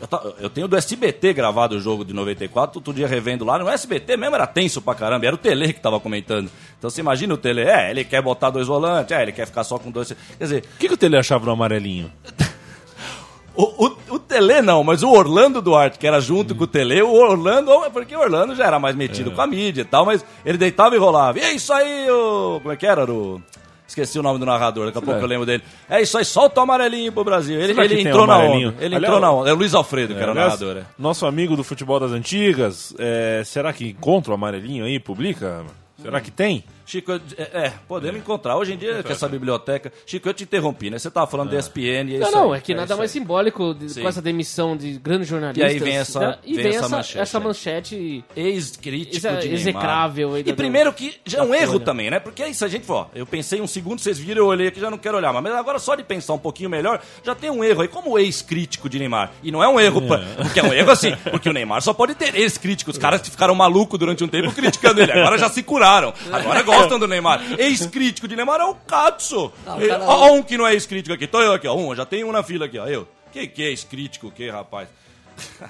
[0.00, 3.58] Eu, ta- eu tenho do SBT gravado o jogo de 94, outro dia revendo lá.
[3.58, 5.26] No SBT mesmo era tenso pra caramba.
[5.26, 6.48] Era o Tele que tava comentando.
[6.78, 7.62] Então você imagina o Tele.
[7.62, 9.10] É, ele quer botar dois volantes.
[9.10, 10.06] É, ele quer ficar só com dois.
[10.38, 12.12] Quer dizer, O que, que o Tele achava do amarelinho?
[13.56, 17.02] o, o, o Tele não, mas o Orlando Duarte, que era junto com o Tele,
[17.02, 20.24] o Orlando, porque o Orlando já era mais metido com a mídia e tal, mas
[20.44, 21.38] ele deitava e rolava.
[21.38, 22.60] E é isso aí, o.
[22.62, 23.02] Como é que era?
[23.02, 23.42] Era o.
[23.90, 25.64] Esqueci o nome do narrador, daqui a pouco eu lembro dele.
[25.88, 27.60] É isso aí, solta o amarelinho pro Brasil.
[27.60, 28.74] Ele, que ele entrou o na onda.
[28.78, 29.50] Ele Aliás, entrou na onda.
[29.50, 30.76] É o Luiz Alfredo, que É, era o narrador.
[30.76, 30.84] é.
[30.96, 35.64] Nosso amigo do futebol das antigas, é, será que encontra o amarelinho aí, publica?
[36.00, 36.62] Será que tem?
[36.90, 38.56] Chico, eu- é, é, podemos encontrar.
[38.56, 39.92] Hoje em dia, com essa biblioteca.
[40.04, 40.98] Chico, eu te interrompi, né?
[40.98, 42.98] Você tava falando da ESPN e é Não, isso não, aí, é que nada isso
[42.98, 43.20] mais aí.
[43.20, 45.70] simbólico de- com essa demissão de grandes jornalistas.
[45.70, 46.38] E aí vem essa- né?
[46.44, 47.44] E vem vem, essa essa, manchete essa aí.
[47.44, 49.60] manchete Ex-crítico Exa- de Neymar.
[49.60, 51.84] execrável aí E da- primeiro que já é um da erro Folha.
[51.84, 52.18] também, né?
[52.18, 54.80] Porque é isso, a gente, ó, eu pensei um segundo, vocês viram, eu olhei aqui,
[54.80, 57.62] já não quero olhar, mas agora só de pensar um pouquinho melhor, já tem um
[57.62, 59.30] erro aí, como ex-crítico de Neymar.
[59.42, 61.92] E não é um erro, pra- porque é um erro assim, porque o Neymar só
[61.94, 65.48] pode ter ex-críticos, os caras que ficaram malucos durante um tempo criticando ele, agora já
[65.48, 67.40] se curaram, agora gostam do Neymar.
[67.58, 69.52] Ex-crítico de Neymar é o Katsu.
[69.66, 71.74] O Ele- cara- Ó, ó um que não é ex-crítico aqui, tô eu aqui, ó,
[71.74, 73.06] um, já tem um na fila aqui, ó, eu.
[73.32, 74.88] Que que é ex-crítico, que, rapaz?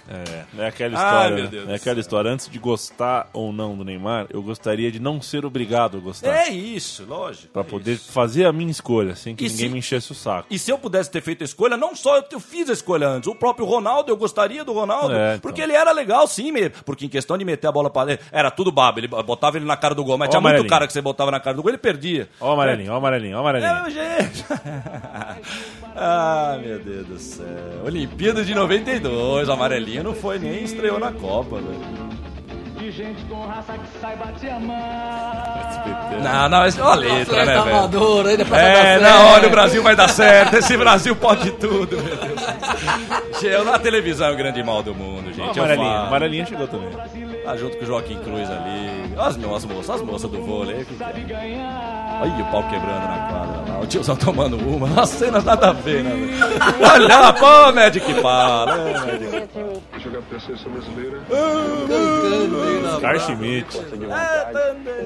[0.09, 1.35] É, é aquela história.
[1.35, 1.51] meu né?
[1.51, 2.31] Deus é do aquela história.
[2.31, 6.29] Antes de gostar ou não do Neymar, eu gostaria de não ser obrigado a gostar.
[6.29, 7.49] É isso, lógico.
[7.53, 8.13] Pra é poder isso.
[8.13, 10.47] fazer a minha escolha, sem que E ninguém se- me enchesse o saco.
[10.51, 13.09] E se eu pudesse ter feito a escolha, não só eu, eu fiz a escolha
[13.09, 15.41] antes, o próprio Ronaldo, eu gostaria do Ronaldo, É, então.
[15.41, 18.27] porque ele era legal sim, me- porque em questão de meter a bola pra dentro,
[18.33, 20.87] era tudo babo, ele botava ele na cara do gol, mas Ó, tinha muito cara
[20.87, 22.29] que você botava na cara do gol, ele perdia.
[22.41, 23.71] Ó o amarelinho, ó o amarelinho, ó o amarelinho.
[23.87, 24.45] É, gente.
[25.97, 27.47] ah, meu Deus do céu.
[27.85, 32.11] Olimpíada de 92, o amarelinho não foi nem estreou na Copa, velho.
[36.23, 37.77] Não, não, mas olha a letra, né, velho?
[37.77, 40.57] amador, ainda É, não, olha, o Brasil vai dar certo.
[40.57, 43.43] Esse Brasil pode tudo, meu Deus.
[43.43, 45.59] Eu na televisão é o grande mal do mundo, gente.
[45.77, 46.07] falo.
[46.07, 46.89] amarelinho chegou também.
[47.45, 49.13] Tá junto com o Joaquim Cruz ali.
[49.17, 50.85] Olha as, as moças, as moças do vôlei.
[50.85, 51.61] que que é?
[52.21, 53.81] Olha o pau quebrando na quadra lá.
[53.81, 54.89] O tiozão tomando uma.
[55.01, 56.13] As cenas nada a ver, né?
[56.83, 58.73] Olha, pô, Magic para.
[58.77, 59.49] É, Magic.
[59.99, 61.19] Jogar pra seleção brasileira.
[63.01, 63.79] Carl Schmidt.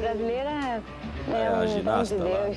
[0.00, 0.82] Brasileira
[1.32, 2.50] É, a ginasta lá.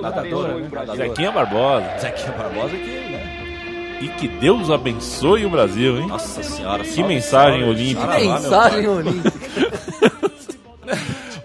[0.00, 0.68] Nadadora, né?
[0.72, 0.96] Nadadora.
[0.96, 1.98] Zequinha Barbosa.
[1.98, 3.11] Zequinha Barbosa que, né?
[4.02, 6.08] E que Deus abençoe o Brasil, hein?
[6.08, 6.82] Nossa senhora.
[6.82, 8.18] Que mensagem olímpica.
[8.18, 9.61] Mensagem olímpica.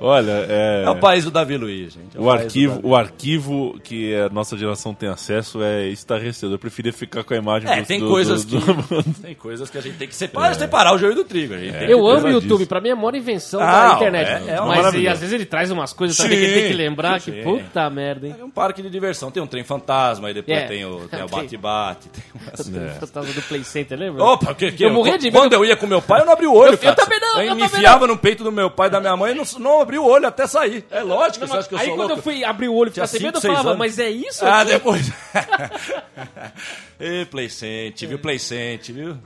[0.07, 0.83] Olha, é.
[0.85, 2.15] É o país do Davi Luiz, gente.
[2.15, 2.87] É O do arquivo, Davi.
[2.87, 6.55] o arquivo que a nossa geração tem acesso é estarrecedor.
[6.55, 8.73] Eu preferia ficar com a imagem É, do- tem do- coisas do- que.
[8.73, 11.53] do- Tem coisas que a gente tem que separar, separar o joio do trigo.
[11.53, 12.31] A gente tem Eu que- amo o.
[12.31, 14.27] YouTube, pra mim é a maior invenção Ah, da internet.
[14.47, 16.67] é- é uma Mas e, às vezes ele traz umas coisas também que Sim, tem
[16.67, 17.43] que lembrar que sim.
[17.43, 18.35] puta merda, hein?
[18.39, 19.29] É um parque de diversão.
[19.31, 20.67] Tem um trem fantasma, aí depois É.
[20.67, 21.39] tem o tem o Tem.
[21.41, 22.09] bate-bate.
[22.09, 22.23] Tem
[22.73, 22.97] umas...
[22.99, 24.23] Fantasma do Play Center, lembra?
[24.23, 26.47] Opa, que, que Eu morria de Quando eu ia com meu pai, eu não abri
[26.47, 28.69] o olho, Eu- eu também não, Eu eu me também enfiava no peito do meu
[28.69, 30.85] pai e da minha mãe e não, não abri o olho até sair.
[30.91, 32.19] É lógico, Não, você acha que eu aí sou quando louco?
[32.19, 33.79] eu fui abrir o olho e cinco, medo, eu falava, anos.
[33.79, 34.45] mas é isso?
[34.45, 34.71] Ah, aqui?
[34.71, 35.11] depois.
[36.99, 38.19] Ê, Playcente, viu?
[38.19, 39.17] Playcente, viu?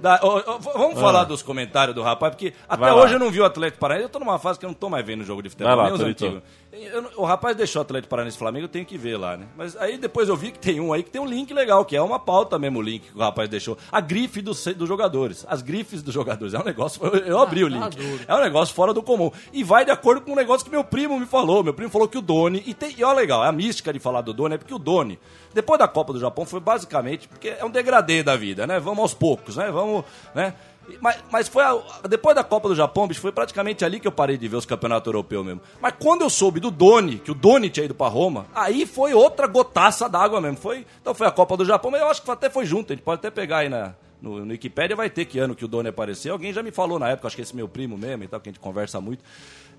[0.00, 2.94] Da- ó, ó, v- vamos falar dos comentários do rapaz, porque até Ah.
[2.94, 3.02] Lá.
[3.02, 4.04] hoje eu não vi o Atlético Paranaense.
[4.04, 5.84] Eu tô numa fase que eu não tô mais vendo jogo de futebol, Vai lá,
[5.84, 6.24] nem os Torito.
[6.24, 6.42] antigos.
[6.86, 9.46] Eu o rapaz deixou o Atlético Paranaense e Flamengo, eu tenho que ver lá, né?
[9.56, 11.96] Mas aí depois eu vi que tem um aí que tem um link legal, que
[11.96, 13.76] é uma pauta mesmo o link que o rapaz deixou.
[13.90, 15.44] A grife dos, dos jogadores.
[15.48, 16.54] As grifes dos jogadores.
[16.54, 17.04] É um negócio.
[17.04, 17.96] Eu, eu abri o link.
[18.26, 19.30] É um negócio fora do comum.
[19.52, 21.62] E vai de acordo com um negócio que meu primo me falou.
[21.64, 22.62] Meu primo falou que o Doni.
[22.66, 25.18] E, tem, e olha legal, a mística de falar do Doni é porque o Doni,
[25.52, 27.28] depois da Copa do Japão, foi basicamente.
[27.28, 28.78] Porque é um degradê da vida, né?
[28.78, 29.70] Vamos aos poucos, né?
[29.70, 30.04] Vamos.
[30.34, 30.54] né?
[31.00, 34.12] Mas, mas foi a- depois da Copa do Japão, bicho, foi praticamente ali que eu
[34.12, 35.60] parei de ver os campeonatos europeus mesmo.
[35.80, 39.14] Mas quando eu soube do Doni, que o Doni tinha ido pra Roma, aí foi
[39.14, 40.56] outra gotaça d'água mesmo.
[40.56, 42.92] Foi, então foi a Copa do Japão, mas eu acho que até foi junto.
[42.92, 45.64] A gente pode até pegar aí na, no, no Wikipedia, vai ter que ano que
[45.64, 46.32] o Doni apareceu.
[46.32, 48.48] Alguém já me falou na época, acho que esse meu primo mesmo e tal, que
[48.48, 49.22] a gente conversa muito.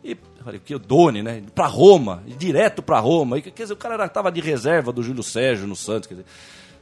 [0.04, 1.44] E falei, que o Doni, né?
[1.54, 3.38] Pra Roma, direto pra Roma.
[3.38, 6.26] E, quer dizer, o cara tava de reserva do Júlio Sérgio no Santos, quer dizer.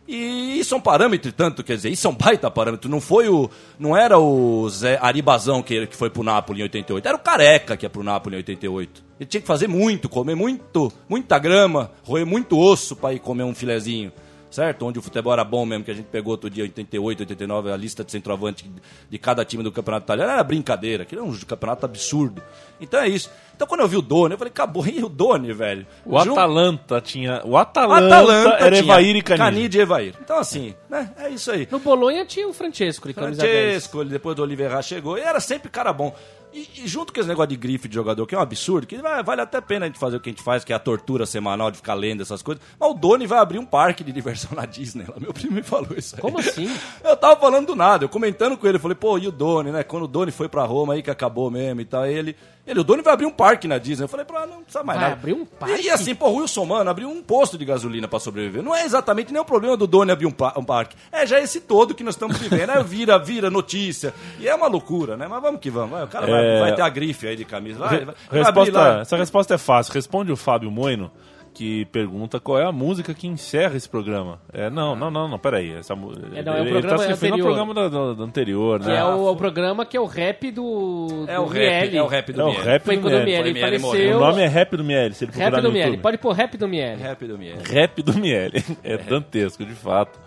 [0.08, 2.90] E isso é um parâmetro, tanto, quer dizer, isso é um baita parâmetro.
[2.90, 3.50] Não foi o.
[3.78, 7.76] Não era o Zé Aribazão que, que foi pro Napoli em 88, era o Careca
[7.76, 9.04] que ia pro Napoli em 88.
[9.20, 13.44] Ele tinha que fazer muito, comer muito, muita grama, roer muito osso pra ir comer
[13.44, 14.12] um filezinho.
[14.50, 14.86] Certo?
[14.86, 17.76] Onde o futebol era bom mesmo, que a gente pegou outro dia, 88, 89, a
[17.78, 18.70] lista de centroavante
[19.10, 22.42] de cada time do campeonato italiano era brincadeira, aquilo era um campeonato absurdo.
[22.80, 23.30] Então é isso.
[23.56, 25.86] Então quando eu vi o Doni, eu falei, acabou, e o Doni, velho?
[26.06, 27.42] O Jun- Atalanta tinha.
[27.44, 29.44] O Atalanta, Atalanta era tinha Evair e Canide.
[29.44, 30.14] Canide e Evair.
[30.22, 31.12] Então, assim, né?
[31.18, 31.68] É isso aí.
[31.70, 33.54] No Bolonha tinha o Francesco de camisa 10.
[33.72, 36.16] Francesco, ele depois do Oliveira chegou, e era sempre cara bom.
[36.58, 38.98] E, e junto com esse negócio de grife de jogador, que é um absurdo, que
[38.98, 40.76] vai- vale até a pena a gente fazer o que a gente faz, que é
[40.76, 42.64] a tortura semanal de ficar lendo essas coisas.
[42.80, 45.06] Mas o Doni vai abrir um parque de diversão na Disney.
[45.08, 45.16] lá.
[45.20, 46.22] Meu primo me falou isso aí.
[46.22, 46.68] Como assim?
[47.04, 49.84] Eu tava falando do nada, eu comentando com ele, falei, pô, e o Doni, né?
[49.84, 52.36] Quando o Doni foi pra Roma aí que acabou mesmo e tal, ele.
[52.68, 54.04] Ele, o Doni vai abrir um parque na Disney.
[54.04, 55.22] Eu falei, pra não precisa mais Vai nada.
[55.22, 55.82] abrir um parque?
[55.82, 58.62] E, e assim, pô, o Wilson Mano abriu um posto de gasolina pra sobreviver.
[58.62, 60.96] Não é exatamente nem o problema do Doni abrir um, um parque.
[61.12, 62.72] É já esse todo que nós estamos vivendo.
[62.72, 64.14] É vira, vira notícia.
[64.40, 65.28] E é uma loucura, né?
[65.30, 65.92] Mas vamos que vamos.
[65.92, 66.60] Vai, o cara vai, É.
[66.60, 67.80] vai ter a grife aí de camisa.
[67.80, 69.00] Vai, Re- vai, vai resposta, lá.
[69.02, 69.94] essa resposta é fácil.
[69.94, 71.10] Responde o Fábio Moino,
[71.58, 74.40] que pergunta qual é a música que encerra esse programa.
[74.54, 75.74] É, não, não, não, não, peraí.
[75.74, 77.60] Essa, É, não, é o ele, programa ele tá se referindo anterior.
[77.60, 78.98] ao programa do, do- do anterior, Que né?
[78.98, 81.98] é o, o programa que é o rap do, É do o rap, Miele.
[81.98, 82.64] é o rap do É o Miele.
[82.64, 83.26] rap Foi do quando o Miele.
[83.26, 84.18] Miele Foi Miele faleceu.
[84.18, 85.88] O nome é Rap do Miele, se ele procurar Rap do no Miele.
[85.90, 86.02] YouTube.
[86.04, 87.02] Pode pôr Rap do Miele.
[87.02, 87.60] Rap do Miele.
[87.66, 88.64] Rap do Miele.
[88.84, 90.20] É, dantesco, de fato.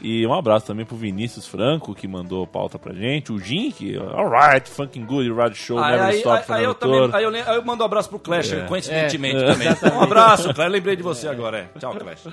[0.00, 3.32] E um abraço também pro Vinícius Franco, que mandou pauta pra gente.
[3.32, 6.74] O Jim, que, alright, fucking good, radio show, Aí, never aí, stop, aí, Fernando eu
[6.74, 8.60] também, aí, eu, aí eu mando um abraço pro Clash, É.
[8.66, 9.52] coincidentemente É.
[9.52, 9.68] também.
[9.98, 10.70] Um abraço, Clash.
[10.70, 11.68] Lembrei de você agora.
[11.74, 11.78] É.
[11.78, 12.28] Tchau, Clash.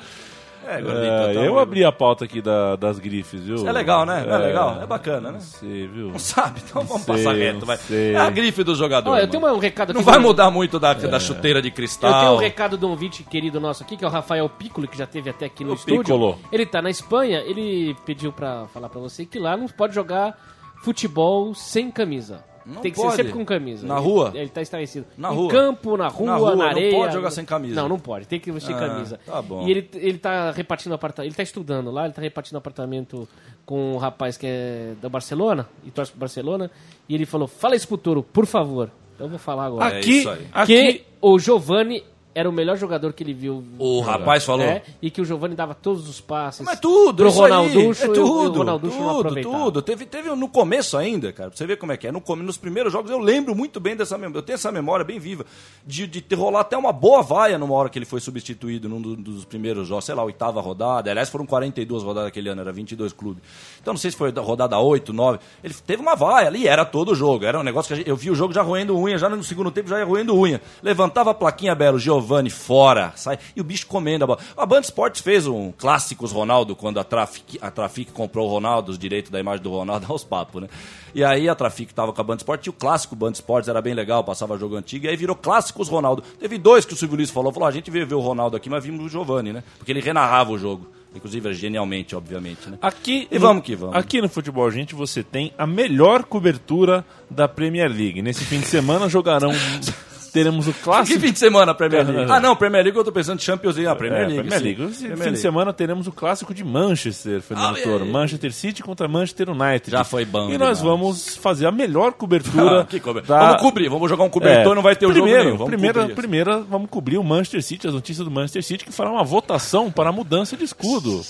[0.67, 3.56] É, gordito, É, tá eu abri a pauta aqui da- das grifes, viu?
[3.56, 4.25] Isso é legal, né?
[4.28, 4.82] Não é legal?
[4.82, 5.34] É bacana, né?
[5.34, 6.10] Não sei, viu?
[6.10, 6.62] Não sabe?
[6.67, 7.78] Então vamos Sei, passar reto, não vai.
[7.78, 8.13] sei.
[8.13, 9.12] É a grife do jogador.
[9.12, 9.39] Olha, eu mano.
[9.41, 9.97] tenho um recado aqui.
[9.99, 12.19] Não vai do- mudar muito da, da chuteira de Eu cristal.
[12.19, 14.97] tenho um recado de um ouvinte querido nosso aqui, que é o Rafael Piccolo, que
[14.97, 16.01] já teve até aqui no O estúdio.
[16.04, 16.39] Piccolo.
[16.51, 20.36] Ele tá na Espanha, ele pediu pra falar pra você que lá não pode jogar
[20.82, 22.43] futebol sem camisa.
[22.65, 23.12] Não Tem que pode.
[23.12, 23.86] ser sempre com camisa.
[23.86, 24.32] Na Ele- rua?
[24.34, 25.06] Ele tá estarecido.
[25.17, 25.49] Na em rua?
[25.51, 26.91] campo, na rua, Na na, rua, não areia.
[26.95, 27.75] pode jogar sem camisa.
[27.75, 28.25] Não, não pode.
[28.28, 29.19] Tem que vestir Ah, camisa.
[29.25, 29.67] tá bom.
[29.67, 31.28] E ele, ele tá repartindo apartamento.
[31.30, 33.28] Ele tá estudando lá, ele tá repartindo apartamento
[33.65, 36.71] com um rapaz que é da Barcelona, e torce pro Barcelona.
[37.08, 38.89] E ele falou: fala isso pro Toro, por favor.
[39.13, 39.93] Então eu vou falar agora.
[39.95, 40.47] É Aqui, aí.
[40.51, 42.04] aqui, o Giovani
[42.35, 43.63] era o melhor jogador que ele viu.
[43.79, 44.65] O rapaz falou.
[44.65, 46.65] É, e que o Giovani dava todos os passes.
[46.65, 49.81] Mas tudo, pro Ronalducho, é tudo, o Ronalducho tudo, tudo.
[49.81, 52.11] Teve, teve no começo ainda, cara, pra você ver como é que é.
[52.11, 55.17] No, nos primeiros jogos eu lembro muito bem dessa memória, eu tenho essa memória bem
[55.17, 55.45] viva,
[55.87, 59.01] de, de ter rolar até uma boa vaia numa hora que ele foi substituído num
[59.01, 62.73] do- dos primeiros jogos, sei lá, oitava rodada, aliás foram 42 rodadas aquele ano, era
[62.73, 63.41] 22 clubes.
[63.81, 66.83] Então não sei se foi da rodada 8, 9, ele teve uma vaia ali, era
[66.83, 69.17] todo o jogo, era um negócio que gente- eu vi o jogo já roendo unha,
[69.17, 70.61] já no segundo tempo já ia roendo unha.
[70.83, 74.39] Levantava a plaquinha Belo, Giovani fora, sai, e o bicho comendo a bola.
[74.57, 78.91] A Band Esportes fez um Clássicos Ronaldo, quando a Trafic, a Trafic comprou o Ronaldo,
[78.91, 80.69] os direitos da imagem do Ronaldo aos papos, né?
[81.13, 83.81] E aí a Trafic tava com a Band Esportes, e o clássico Band Esportes era
[83.81, 86.23] bem legal, passava jogo antigo, e aí virou Clássicos Ronaldo.
[86.39, 88.57] Teve dois que o Silvio Luiz falou, falou, "Ah, a gente veio ver o Ronaldo
[88.57, 89.63] aqui, mas vimos o Giovani, né?
[89.77, 90.88] Porque ele renarrava o jogo.
[91.15, 92.77] Inclusive, genialmente, obviamente, né?
[92.81, 93.95] Aqui, E vamos que vamos.
[93.95, 98.21] Aqui no Futebol Gente você tem a melhor cobertura da Premier League.
[98.21, 99.51] Nesse fim de semana jogarão.
[100.35, 101.19] teremos o Que clássico.
[101.19, 102.29] fim de semana, Premier League?
[102.31, 103.87] Ah, não, Premier League eu tô pensando em Champions League.
[103.89, 104.35] Ah, Premier É, League.
[104.41, 104.65] Premier sim.
[104.65, 104.83] League.
[104.83, 105.37] Esse Premier fim de League.
[105.41, 108.05] semana teremos o clássico de Manchester, Fernando Ah, Toro.
[108.05, 108.07] é.
[108.07, 109.91] Manchester City contra Manchester United.
[109.91, 110.81] Já foi bom E nós demais.
[110.81, 112.81] vamos fazer a melhor cobertura.
[112.81, 113.39] Ah, que cober- da...
[113.47, 115.57] Vamos cobrir, vamos jogar um cobertor, É, não vai ter o primeiro, jogo nenhum.
[115.57, 116.15] Vamos primeira, cobrir.
[116.15, 119.89] primeira, vamos cobrir o Manchester City, as notícias do Manchester City, que fará uma votação
[119.91, 121.21] para a mudança de escudo.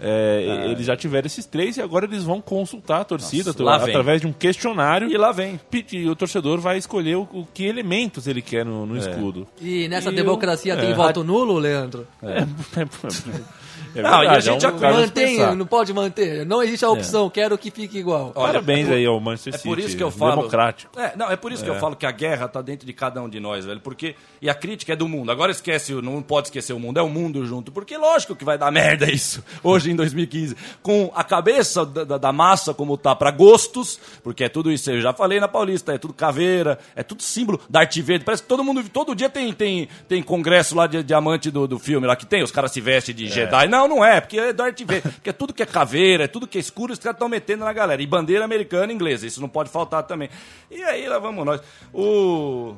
[0.00, 3.94] É, Eles já tiveram esses três e agora eles vão consultar a torcida Nossa, vem.
[3.94, 5.10] através de um questionário.
[5.10, 5.58] E lá vem.
[5.92, 8.86] E o torcedor vai escolher o, o que elementos ele quer no, É.
[8.86, 9.46] no escudo.
[9.60, 10.94] E nessa E democracia eu- tem é.
[10.94, 12.06] voto nulo, Leandro?
[12.22, 12.46] É,
[14.00, 16.46] é Não, e a gente é já um a se Mantém, não pode manter.
[16.46, 18.32] Não existe a opção, quero que fique igual.
[18.34, 19.68] Olha, Parabéns é por- aí ao Manchester É City.
[19.68, 20.36] por isso que eu falo.
[20.36, 20.98] Democrático.
[21.00, 23.22] É, não, é por isso que eu falo que a guerra tá dentro de cada
[23.22, 23.80] um de nós, velho.
[23.80, 24.14] Porque.
[24.40, 25.30] E a crítica é do mundo.
[25.32, 27.72] Agora esquece, não pode esquecer o mundo, é o mundo junto.
[27.72, 30.56] Porque lógico que vai dar merda isso, hoje em 2015.
[30.82, 34.90] Com a cabeça da, da- da massa como tá pra gostos, porque é tudo isso,
[34.90, 38.24] eu já falei na Paulista, é tudo caveira, é tudo símbolo da arte verde.
[38.24, 41.78] Parece que todo mundo, todo dia tem, tem, tem congresso lá de diamante do, do
[41.78, 43.68] filme lá que tem, os caras se vestem de Jedi.
[43.68, 45.10] Não, não é, porque é da arte verde.
[45.10, 47.64] Porque é tudo que é caveira, é tudo que é escuro, os caras estão metendo
[47.64, 48.02] na galera.
[48.02, 50.28] E bandeira americana e inglesa, isso não pode faltar também.
[50.70, 51.60] E aí lá vamos nós.
[51.92, 52.74] O.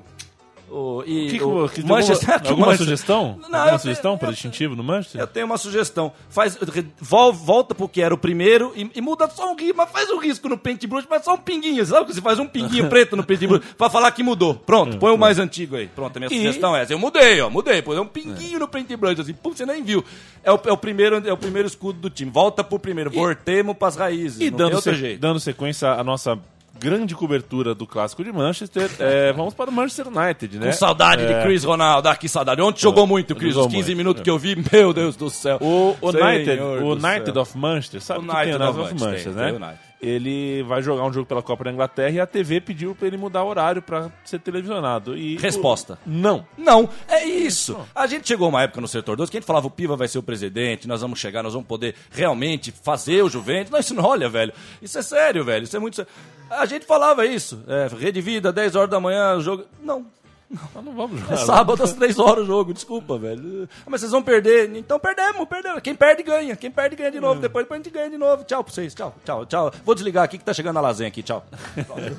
[0.71, 3.39] O, e, Que que- o que- Manchester, o alguma Manchester- sugestão?
[3.49, 5.21] Não, alguma sugestão para distintivo no Manchester?
[5.21, 6.13] eu tenho uma sugestão.
[6.29, 6.59] Faz,
[7.01, 10.11] vol- volta pro que era o primeiro e, e muda só um risco, mas faz
[10.11, 11.85] um risco no paintbrush, mas só um pinguinho.
[11.87, 14.55] Sabe que você faz um pinguinho preto no paintbrush pra falar que mudou.
[14.55, 15.89] Pronto, põe o mais antigo aí.
[15.89, 16.93] Pronto, a minha E- sugestão é essa.
[16.93, 17.81] Eu mudei, ó, mudei.
[17.81, 20.05] Pôs um pinguinho no paintbrush, assim, pum, você nem viu.
[20.45, 22.31] É o, é o primeiro, é o primeiro escudo do time.
[22.31, 24.41] Volta pro primeiro, voltemos pras raízes.
[24.41, 25.21] E dando, se- jeito.
[25.21, 26.39] dando sequência à nossa
[26.79, 30.67] grande cobertura do clássico de Manchester, é, vamos para o Manchester United, né?
[30.67, 32.09] Com saudade de É, Chris Ronaldo.
[32.09, 32.61] Ah, que saudade.
[32.63, 33.55] Ontem jogou muito, Chris.
[33.55, 33.97] jogou Os 15 muito.
[33.97, 35.59] minutos que eu vi, meu Deus do céu.
[35.61, 38.95] O, United, Senhor o United of Manchester, sabe o que United tem o United of
[39.05, 39.79] Manchester, Manchester, tem, né?
[40.01, 43.17] Ele vai jogar um jogo pela Copa da Inglaterra e a TV pediu para ele
[43.17, 45.17] mudar o horário para ser televisionado.
[45.17, 45.95] E Resposta.
[46.07, 46.47] o- não.
[46.57, 47.77] Não, é isso.
[47.95, 50.07] A gente chegou uma época no setor 2 que a gente falava o Piva vai
[50.07, 53.71] ser o presidente, nós vamos chegar, nós vamos poder realmente fazer o Juventus.
[53.73, 56.11] Não, isso não, olha, velho, isso é sério, velho, isso é muito sério.
[56.51, 59.65] A gente falava isso, é, Rede Vida, 10 horas da manhã, o jogo...
[59.83, 60.07] Não,
[60.51, 61.35] Nós não vamos jogar.
[61.35, 63.69] é sábado às 3 horas o jogo, desculpa, velho.
[63.81, 65.81] Ah, Mas vocês vão perder, então perdemos, perdemos.
[65.83, 68.45] Quem perde ganha, quem perde ganha de novo, depois, depois a gente ganha de novo.
[68.45, 69.73] Tchau pra vocês, tchau, tchau, tchau.
[69.85, 71.45] Vou desligar aqui que tá chegando a lasanha aqui, tchau.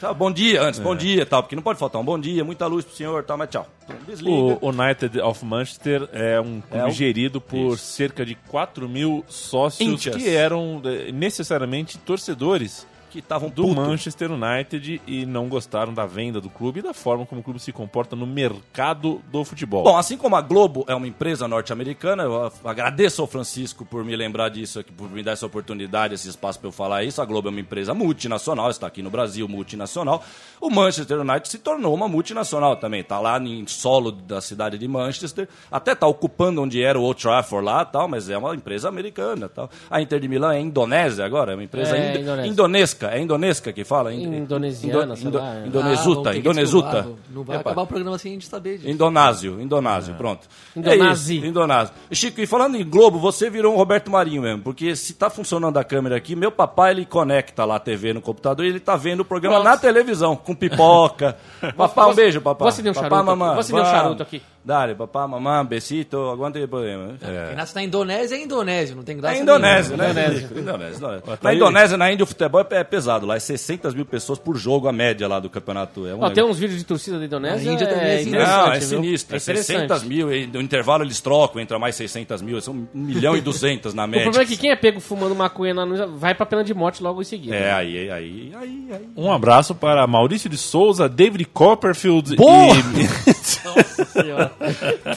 [0.00, 2.66] Tchau, bom dia antes, bom dia tal, porque não pode faltar um bom dia, muita
[2.66, 3.64] luz pro senhor tal, mas tchau.
[4.04, 4.58] Desliga.
[4.60, 7.84] O United of Manchester é um clube É um- gerido por Isso.
[7.92, 10.16] cerca de 4 mil sócios Íntias.
[10.16, 13.74] que eram eh, necessariamente torcedores que estavam do puto.
[13.80, 17.60] Manchester United e não gostaram da venda do clube e da forma como o clube
[17.60, 19.84] se comporta no mercado do futebol.
[19.84, 24.14] Bom, assim como a Globo é uma empresa norte-americana, eu agradeço ao Francisco por me
[24.16, 27.20] lembrar disso, aqui, por me dar essa oportunidade, esse espaço para eu falar isso.
[27.20, 30.22] A Globo é uma empresa multinacional, está aqui no Brasil, multinacional.
[30.60, 33.00] O Manchester United se tornou uma multinacional também.
[33.00, 37.20] Está lá em solo da cidade de Manchester, até está ocupando onde era o Old
[37.20, 39.70] Trafford lá, tal, mas é uma empresa americana, tal.
[39.90, 42.50] A Inter de Milão é Indonésia agora, é uma empresa É, indo- Indonésia.
[42.96, 43.06] Indonesca.
[43.08, 44.12] É indonesca que fala?
[44.12, 45.62] Ind- Indonesiana, Indo- Indo- lá, é.
[45.62, 47.08] Ah, Indonesuta, que Indonesuta.
[47.30, 47.70] Não vai Epa.
[47.70, 48.88] acabar o programa sem a gente saber disso.
[48.90, 50.46] Indonásio, Indonásio, pronto.
[50.74, 51.34] Indonasi.
[51.34, 51.94] É isso, Indonásio.
[52.10, 55.28] E, Chico, e falando em Globo, você virou um Roberto Marinho mesmo, porque se tá
[55.30, 58.80] funcionando a câmera aqui, meu papai ele conecta lá a TV no computador e ele
[58.80, 59.68] tá vendo o programa Pronto.
[59.72, 61.36] na televisão, com pipoca.
[61.76, 62.60] papai, um beijo, papai.
[62.60, 63.38] Vou acender um Papá, charuto aqui.
[63.38, 64.42] mamãe, Vou acender um charuto aqui.
[64.66, 67.14] Dale, papá, mamãe, besito, aguanta aí problema.
[67.20, 70.12] Quem nasce na Indonésia é Indonésio, não tem graça É Indonésia, nenhuma.
[70.12, 70.22] né?
[70.24, 70.48] Indonésia.
[70.58, 71.38] Indonésia, Indonésia.
[71.40, 71.54] Na.
[71.54, 73.26] Indonésia, na Índia, o futebol é é pesado.
[73.26, 76.04] Lá é 600 mil pessoas por jogo, a média lá do campeonato.
[76.04, 77.70] É um Ó, tem uns vídeos de torcida da Indonésia.
[77.70, 79.34] A Índia também é é Não, é sinistro.
[79.34, 79.70] É É 600
[80.02, 80.08] interessante.
[80.08, 80.26] mil.
[80.52, 82.60] No intervalo eles trocam, entra mais 600 mil.
[82.60, 84.24] São 1 milhão e 200 na O média.
[84.24, 87.20] problema é que quem é pego fumando maconha na vai pra pena de morte logo
[87.22, 87.54] em seguida.
[87.54, 89.08] É, aí, aí, aí, aí.
[89.16, 92.74] Um abraço para Maurício de Souza, David Copperfield Boa!
[92.76, 93.36] e...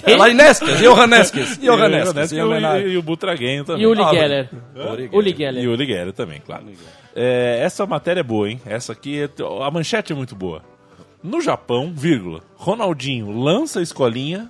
[0.06, 1.60] É lá em Neskes, Johannesques.
[1.62, 2.32] E o Johannesques.
[2.32, 3.84] e o- e Butraguenho também.
[3.84, 4.50] E o Uli Ah, Geller.
[5.12, 5.70] Uli E Geller.
[5.70, 6.66] o Liguero também, claro.
[7.16, 8.62] É, essa matéria é boa, hein?
[8.66, 9.30] Essa aqui, é-
[9.66, 10.62] a manchete é muito boa.
[11.24, 14.50] No Japão, vírgula, Ronaldinho lança a escolinha,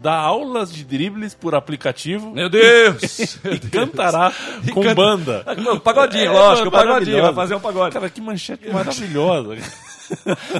[0.00, 3.38] dá aulas de dribles por aplicativo Meu Deus!
[3.44, 4.32] e cantará
[4.72, 5.44] com canta- banda.
[5.82, 7.20] Pagodinho, É, lógico, pagodinho.
[7.22, 7.92] Vai fazer um pagode.
[7.92, 9.56] Cara, que manchete maravilhosa.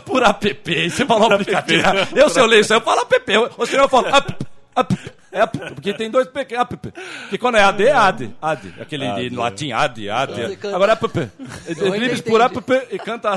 [0.04, 0.90] Por app.
[0.90, 1.82] Você falou aplicativo.
[2.14, 3.32] Eu, se eu leio isso, eu falo app.
[3.58, 4.34] Ou senão eu falo app.
[4.74, 4.98] app.
[5.32, 6.76] É app, porque tem dois P, que é app.
[6.76, 8.30] Porque quando é AD, é AD.
[8.40, 8.74] AD.
[8.80, 9.36] Aquele de AD.
[9.36, 10.58] latim, AD, AD.
[10.74, 11.30] Agora é app.
[11.74, 13.36] Dribles por app e canta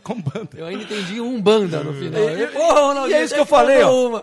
[0.04, 0.48] com, banda.
[0.56, 2.20] Eu ainda entendi um banda no final.
[2.22, 3.90] E- e- e é isso que eu falei, ó.
[4.08, 4.22] uma.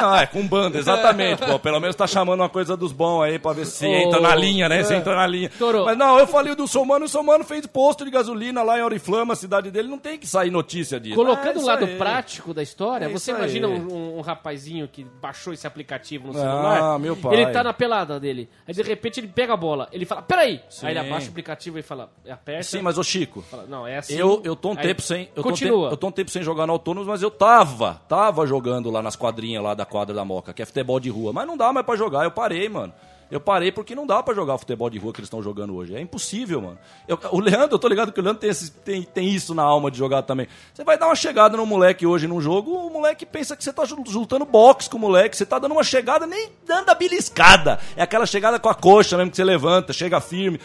[0.00, 1.44] Não, é com banda, exatamente.
[1.44, 4.20] Pô, pelo menos tá chamando uma coisa dos bons aí pra ver se Ô, entra
[4.20, 4.82] na linha, né?
[4.84, 5.50] Se entra na linha.
[5.58, 5.84] Toro.
[5.84, 9.32] Mas não, eu falei do Somano, o Somano fez posto de gasolina lá em Oriflama,
[9.32, 11.16] a cidade dele, não tem que sair notícia disso.
[11.16, 11.96] Colocando Ah, o lado aí.
[11.96, 16.42] prático da história, É você imagina um, um- rapazinho que baixou esse aplicativo no Ah,
[16.42, 16.98] celular.
[16.98, 17.34] meu pai.
[17.34, 18.48] Ele tá na pelada dele.
[18.66, 19.88] Aí de repente ele pega a bola.
[19.92, 20.60] Ele fala, peraí!
[20.68, 20.86] Sim.
[20.86, 22.62] Aí ele abaixa o aplicativo e fala, aperta.
[22.64, 24.14] Sim, mas ô Chico, Fala, não, é assim.
[24.14, 25.28] Eu, eu tô um tempo sem.
[25.34, 25.82] Eu tô, um continua.
[25.82, 29.02] tempo, eu tô um tempo sem jogar no autônomos, mas eu tava, tava jogando lá
[29.02, 31.32] nas quadrinhas lá da quadra da Moca, que é futebol de rua.
[31.32, 32.92] Mas não dá mais pra jogar, eu parei, mano.
[33.30, 35.94] Eu parei porque não dá pra jogar futebol de rua que eles estão jogando hoje.
[35.94, 36.78] É impossível, mano.
[37.06, 39.62] Eu- o Leandro, eu tô ligado que o Leandro tem, esse- tem, tem isso na
[39.62, 40.48] alma de jogar também.
[40.72, 43.70] Você vai dar uma chegada no moleque hoje num jogo, o moleque pensa que você
[43.70, 45.36] tá ju- juntando boxe com o moleque.
[45.36, 47.78] Você tá dando uma chegada nem dando a beliscada.
[47.96, 50.58] É aquela chegada com a coxa mesmo que você levanta, chega firme.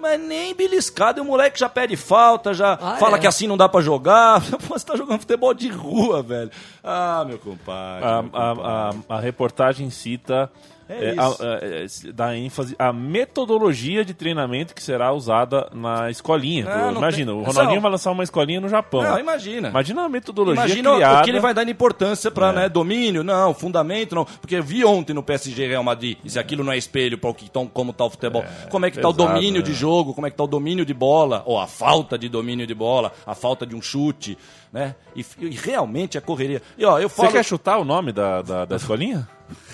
[0.00, 3.20] Mas nem beliscado, e o moleque já pede falta, já Ah, fala é?
[3.20, 4.40] que assim não dá pra jogar.
[4.68, 6.50] Pô, você tá jogando futebol de rua, velho.
[6.84, 8.04] Ah, meu compadre.
[8.06, 9.00] A, meu a, compadre.
[9.08, 10.50] a, a reportagem cita,
[10.88, 11.20] É é, isso.
[11.42, 16.64] a- é, é, dá ênfase à metodologia de treinamento que será usada na escolinha.
[16.64, 19.02] Não, não Imagina, tem- o Ronaldinho vai lançar uma escolinha no Japão.
[19.02, 19.68] Não, imagina.
[19.68, 21.20] Imagina a metodologia Imagina criada.
[21.20, 24.24] o que ele vai dar de importância pra, né, domínio, não, fundamento, não.
[24.24, 27.30] Porque eu vi ontem no PSG Real Madrid, e se aquilo não é espelho para
[27.30, 30.14] o que tão, como tá o futebol, como é que tá o domínio de jogo,
[30.14, 33.12] como é que tá o domínio de bola, ou a falta de domínio de bola,
[33.26, 34.38] a falta de um chute,
[34.72, 34.94] né?
[35.14, 36.62] E, e realmente a correria.
[36.76, 37.32] E ó, eu Você falo.
[37.32, 39.28] quer chutar o nome da, da, da escolinha?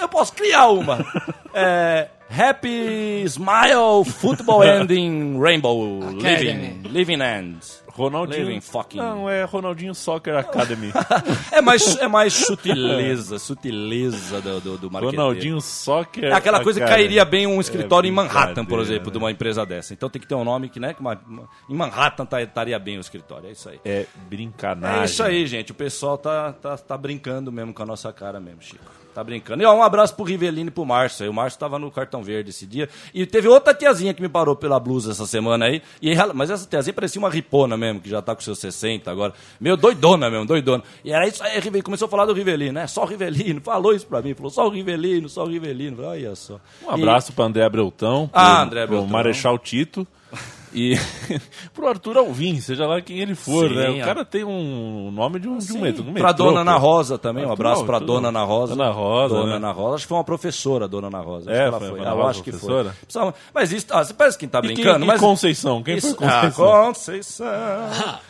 [0.00, 0.98] Eu posso criar uma.
[1.56, 7.84] É, Happy Smile Football Ending Rainbow Living, living Ends.
[7.92, 8.46] Ronaldinho.
[8.46, 8.98] Living fucking.
[8.98, 10.90] Não, é Ronaldinho Soccer Academy.
[11.52, 15.22] É mais, é mais sutileza, sutileza do, do, do marqueteiro.
[15.22, 18.94] Ronaldinho Soccer É aquela coisa que cairia bem um escritório É em Manhattan, por brincadeira,
[18.94, 19.94] exemplo, de uma empresa dessa.
[19.94, 22.76] Então tem que ter um nome que, né, que uma- uma- em Manhattan tá- estaria
[22.80, 23.48] bem o escritório.
[23.48, 23.78] É isso aí.
[23.84, 25.02] É brincanagem.
[25.02, 25.70] É isso aí, gente.
[25.70, 29.03] O pessoal tá, tá, tá brincando mesmo com a nossa cara mesmo, Chico.
[29.14, 29.62] Tá brincando.
[29.62, 31.22] E ó, um abraço pro Rivelino e pro Márcio.
[31.22, 31.28] aí.
[31.30, 32.88] O Márcio tava no cartão verde esse dia.
[33.14, 35.80] E teve outra tiazinha que me parou pela blusa essa semana aí.
[36.02, 39.10] E, ela- mas essa tiazinha parecia uma ripona mesmo, que já tá com seus 60
[39.10, 39.32] agora.
[39.60, 40.82] Meio doidona mesmo, doidona.
[41.04, 41.84] E era isso aí, Rivelino.
[41.84, 42.86] Começou a falar do Rivelino, né?
[42.88, 43.60] Só o Rivelino.
[43.60, 44.34] Falou isso pra mim.
[44.34, 46.02] Falou só o Rivelino, só o Rivelino.
[46.04, 46.58] Olha só.
[46.84, 49.06] Um abraço para André Abreutão, pro, Ah, André pro Abreutão.
[49.12, 50.04] Marechal Tito
[50.74, 50.98] e
[51.72, 53.88] pro Arthur Alvim, seja lá quem ele for, Sim, né?
[53.90, 53.92] ó.
[54.02, 56.04] O cara tem um nome de um, de um metrô.
[56.04, 56.76] Um Pra metrô, Dona Ana.
[56.76, 58.74] Rosa também, um Arthur abraço pra Dona Ana Rosa.
[58.76, 59.56] Dona Rosa, Dona né?
[59.56, 61.50] Ana Rosa, acho que foi uma professora, Dona Ana Rosa.
[61.50, 62.00] Acho É, que ela foi foi.
[62.00, 62.82] Ana Eu acho que foi.
[62.82, 63.34] professora?
[63.54, 65.20] Mas isso, ah, você parece que tá quem- brincando, e mas.
[65.20, 65.82] Conceição?
[65.82, 66.66] Quem Isso- foi Ah, Conceição?
[66.86, 67.46] Conceição.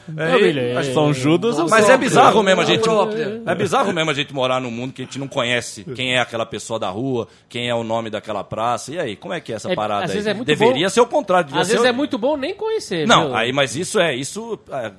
[0.09, 0.79] Me lembro.
[0.79, 2.83] acho que São Judas ou Mas é bizarro mesmo a gente.
[2.83, 3.43] própria.
[3.47, 6.21] É bizarro mesmo a gente morar num mundo que a gente não conhece quem é
[6.21, 8.93] aquela pessoa da rua, quem é o nome daquela praça.
[8.93, 10.19] E aí, como é que é essa É, parada aí?
[10.29, 11.49] é Deveria ser o contrário.
[11.59, 13.07] Às vezes é muito bom nem conhecer.
[13.07, 13.35] Não, viu?
[13.37, 14.15] aí, mas isso é.
[14.15, 14.93] Isso é,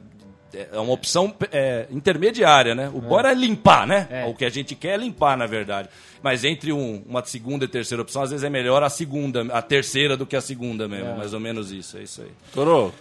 [0.73, 2.89] é uma opção é, intermediária, né?
[2.93, 4.07] O bora é limpar, né?
[4.09, 4.25] É.
[4.25, 5.89] O que a gente quer é limpar, na verdade.
[6.23, 9.61] Mas entre um- uma segunda e terceira opção, às vezes é melhor a segunda, a
[9.61, 11.17] terceira do que a segunda mesmo.
[11.17, 12.31] Mais ou menos isso, é isso aí.
[12.53, 12.93] Toro,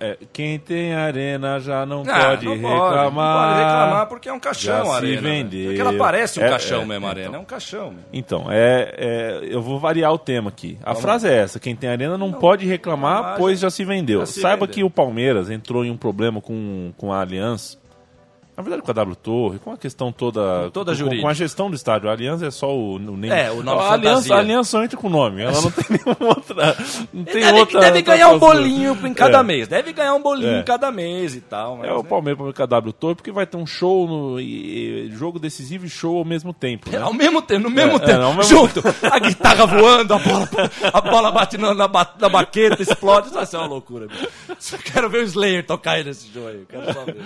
[0.00, 3.04] é, quem tem arena já não Ah, pode não reclamar.
[3.04, 5.20] Não pode reclamar porque é um caixão a arena.
[5.20, 5.30] né?
[5.30, 5.66] vendeu.
[5.66, 7.22] Porque ela parece um É, caixão é, mesmo, a então.
[7.22, 7.36] arena.
[7.36, 7.90] É um caixão.
[7.90, 8.00] meu.
[8.12, 10.78] Então, é, é, eu vou variar o tema aqui.
[10.82, 13.84] A frase é essa: quem tem arena não, pode reclamar, reclamar, pois já- já se
[13.84, 14.20] vendeu.
[14.20, 14.74] já se Saiba vendeu.
[14.74, 17.78] que o Palmeiras entrou em um problema com, com a Aliança.
[18.56, 20.70] Na verdade, com a W Torre, com a questão toda.
[20.72, 22.08] toda com, com a gestão do estádio.
[22.08, 23.28] A Aliança é só o, o name.
[23.28, 25.42] É, o nome a Aliança, a Aliança só entra com o nome.
[25.42, 26.76] Ela não tem nenhuma outra.
[27.12, 27.80] Não tem Deve, outra.
[27.80, 29.42] deve outra ganhar um bolinho em cada É.
[29.42, 29.68] mês.
[29.68, 30.60] Deve ganhar um bolinho É.
[30.60, 31.76] em cada mês e tal.
[31.76, 32.08] Mas, É o né?
[32.08, 35.90] Palmeiras com a W Torre, porque vai ter um show, no, e- jogo decisivo e
[35.90, 36.88] show ao mesmo tempo.
[36.90, 36.96] Né?
[36.98, 40.48] Ao mesmo tempo, no mesmo É, tempo, é, mesmo junto, a guitarra voando, a bola,
[40.94, 44.06] a bola bate na, na, ba- na baqueta, explode, isso vai ser uma loucura.
[44.06, 44.28] bicho.
[44.58, 47.16] Só quero ver o Slayer tocar aí nesse show aí, quero só ver.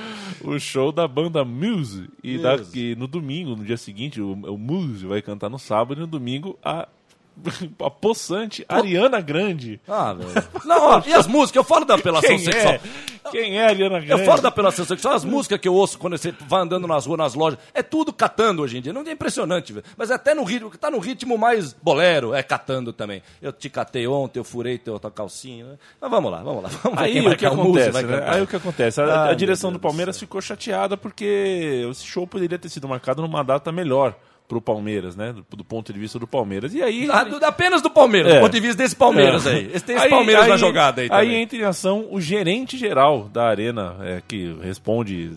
[0.43, 2.09] o show da banda Muse.
[2.23, 6.01] E daqui no domingo, no dia seguinte, o, o Muse vai cantar no sábado e
[6.01, 6.89] no domingo a,
[7.85, 9.81] a possante Ariana Grande.
[9.89, 10.31] Ah, velho.
[10.65, 11.57] Não, ó, e as músicas?
[11.57, 12.75] Eu falo da apelação Quem sexual.
[12.75, 12.81] é?
[13.31, 14.25] Quem é a Ariana Eu Grande?
[14.25, 17.19] falo da apelação sexual, as músicas que eu ouço quando você vai andando nas ruas,
[17.19, 18.93] nas lojas, é tudo catando hoje em dia.
[18.93, 19.85] Não é impressionante, velho.
[19.97, 23.23] Mas é até no ritmo, tá no ritmo mais bolero, é catando também.
[23.41, 25.65] Eu te catei ontem, eu furei teu tua calcinha.
[25.65, 25.79] Né?
[26.01, 26.69] Mas vamos lá, vamos lá.
[26.83, 28.25] Vamos Aí o que acontece, vai né?
[28.27, 29.01] Aí o que acontece?
[29.01, 33.43] A, a direção do Palmeiras ficou chateada porque esse show poderia ter sido marcado numa
[33.43, 34.15] data melhor
[34.51, 35.33] pro Palmeiras, né?
[35.33, 36.75] Do, do ponto de vista do Palmeiras.
[36.75, 37.09] E aí.
[37.09, 38.35] Ah, do- apenas do Palmeiras, É.
[38.35, 39.51] do ponto de vista desse Palmeiras É.
[39.51, 39.71] aí.
[39.73, 41.29] Esse tem esse Palmeiras na jogada aí também.
[41.31, 45.31] Aí entra em ação o gerente geral da Arena, é, que responde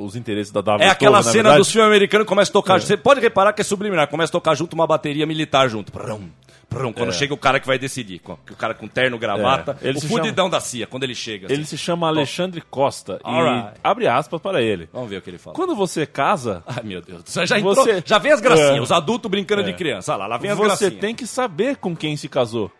[0.00, 2.52] os interesses da W É aquela Torre, na cena do filme americano que começa a
[2.52, 2.80] tocar.
[2.80, 4.08] Você pode reparar que é subliminar.
[4.08, 5.92] Começa a tocar junto uma bateria militar junto.
[5.92, 6.28] Prum,
[6.70, 7.12] prum, quando É.
[7.12, 8.22] chega o cara que vai decidir.
[8.26, 9.76] O cara com terno, gravata.
[9.82, 9.90] É.
[9.90, 11.46] O fudidão da CIA, quando ele chega.
[11.46, 11.54] assim.
[11.54, 13.20] Ele se chama Alexandre Costa.
[13.22, 13.72] Alright.
[13.76, 14.88] E abre aspas para ele.
[14.92, 15.54] Vamos ver o que ele fala.
[15.56, 17.22] Quando você casa, Ai, meu Deus.
[17.26, 18.76] Você já, entrou, Você- já vem as gracinhas.
[18.76, 18.80] É.
[18.80, 19.64] Os adultos brincando É.
[19.64, 20.12] de criança.
[20.12, 20.94] Olha lá, lá vem as você gracinhas.
[21.00, 22.70] tem que saber com quem se casou.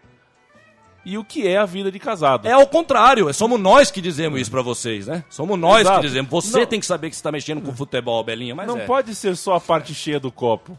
[1.04, 2.46] E o que é a vida de casado.
[2.46, 5.24] É ao contrário, é somos nós que dizemos isso pra vocês, né?
[5.30, 6.00] Somos nós Exato.
[6.00, 6.30] que dizemos.
[6.30, 6.66] Você Não.
[6.66, 8.84] tem que saber que você tá mexendo com futebol, Belinha, mas Não é.
[8.84, 10.78] pode ser só a parte cheia do copo.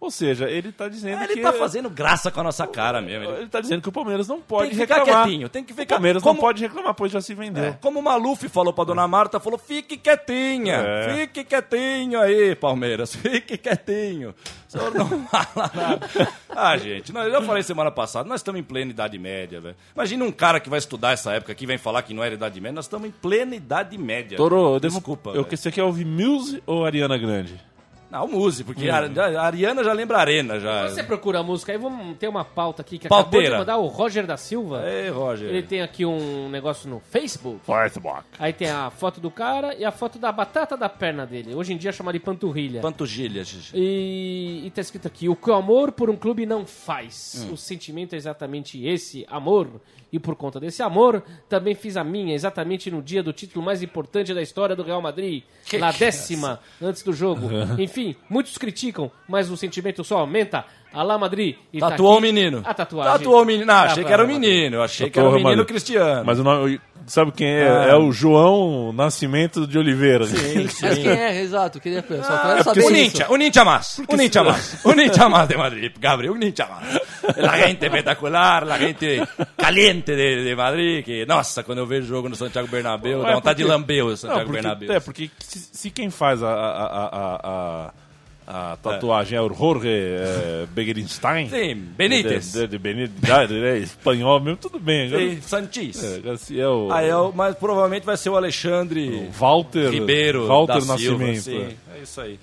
[0.00, 1.40] Ou seja, ele tá dizendo Ele que...
[1.42, 3.24] tá fazendo graça com a nossa cara mesmo.
[3.30, 5.24] Ele- Ele tá dizendo que o Palmeiras não pode Tem que ficar reclamar.
[5.24, 7.62] quietinho, tem que O ficar- Palmeiras como- não pode reclamar, pois já se vendeu.
[7.64, 11.14] É, como o Maluf falou pra dona Marta, falou: fique quietinha, É.
[11.18, 14.34] fique quietinho aí, Palmeiras, fique quietinho.
[14.66, 16.08] O senhor não fala nada.
[16.48, 19.76] Ah, gente, eu falei semana passada, nós estamos em plena Idade Média, velho.
[19.94, 22.58] Imagina um cara que vai estudar essa época aqui, vem falar que não era Idade
[22.58, 24.36] Média, nós estamos em plena Idade Média.
[24.38, 24.80] Toro, eu.
[24.80, 25.30] Desculpa.
[25.34, 27.60] Eu, que você quer ouvir Muse ou Ariana Grande?
[28.10, 28.94] Não, Muse, porque Hum.
[28.94, 30.88] a, a Ariana já lembra Arena, já.
[30.88, 33.46] Você procura a música aí, vamos ter uma pauta aqui que Pauteira.
[33.56, 34.82] acabou de mandar o Roger da Silva.
[34.88, 35.48] Ei, Roger.
[35.48, 37.60] Ele tem aqui um negócio no Facebook.
[37.64, 38.24] Facebook.
[38.38, 41.54] Aí tem a foto do cara e a foto da batata da perna dele.
[41.54, 42.80] Hoje em dia chama de panturrilha.
[42.80, 43.72] Panturrilha, Gigi.
[43.74, 47.46] E, e tá escrito aqui: o que o amor por um clube não faz.
[47.48, 47.52] Hum.
[47.52, 49.68] O sentimento é exatamente esse, amor.
[50.12, 53.80] E por conta desse amor, também fiz a minha, exatamente no dia do título mais
[53.80, 55.44] importante da história do Real Madrid.
[55.64, 57.48] Que na que é décima, antes do jogo.
[57.78, 60.64] Enfim, muitos criticam, mas o sentimento só aumenta.
[60.92, 61.56] Alá Madrid.
[61.72, 62.62] E tá Tatuou o menino.
[62.64, 63.12] A tatuagem.
[63.12, 63.66] Tatuou o menino.
[63.66, 64.76] Não, Tá achei que era o menino.
[64.76, 66.22] Eu achei que era o Tatuou, menino mas- Cristiano.
[66.26, 67.68] Mas o nome, sabe quem é?
[67.68, 67.86] Ah.
[67.90, 70.24] É o João Nascimento de Oliveira.
[70.82, 71.78] Mas quem é, exato?
[71.80, 72.90] Queria só Ah, quero saber o.
[72.90, 76.66] Ninja, o Ninja más, o Ninja más, o Ninja más de Madrid, Gabriel, un Ninja
[76.66, 77.00] más.
[77.36, 79.22] La gente espetacular, la gente
[79.56, 83.34] caliente de, de Madrid, que, nossa, quando eu vejo jogo no Santiago Bernabéu, dá É
[83.34, 84.92] vontade de porque- lamber o Não, Santiago porque, Bernabéu.
[84.92, 87.40] É, porque se, se quem faz a, a, a,
[87.86, 87.92] a,
[88.52, 91.48] a tatuagem é o Jorge é, Begerinstein.
[91.48, 92.52] Sim, Benítez.
[92.52, 95.06] De, de, de Benítez, é espanhol mesmo, tudo bem.
[95.06, 96.02] Agora, Sim, Santis.
[96.02, 100.48] é, se é o, Ah, é o, mas provavelmente vai ser o Alexandre Walter, Ribeiro
[100.48, 101.26] Walter da Silva.
[101.26, 101.42] Nascimento.
[101.42, 102.40] Sim, é isso aí.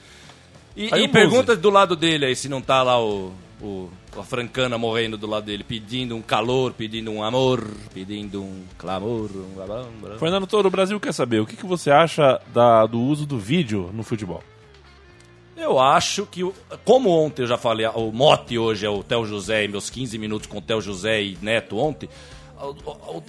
[0.78, 3.90] E, Aí e o pergunta do lado dele aí se não tá lá o, o
[4.18, 9.30] a francana morrendo do lado dele, pedindo um calor, pedindo um amor, pedindo um clamor.
[9.30, 10.18] Um...
[10.18, 13.38] Fernando Toro, o Brasil quer saber, o que, que você acha da, do uso do
[13.38, 14.42] vídeo no futebol?
[15.58, 16.48] Eu acho que,
[16.86, 20.16] como ontem eu já falei, o mote hoje é o Theo José e meus 15
[20.20, 22.08] minutos com o Theo José e Neto ontem.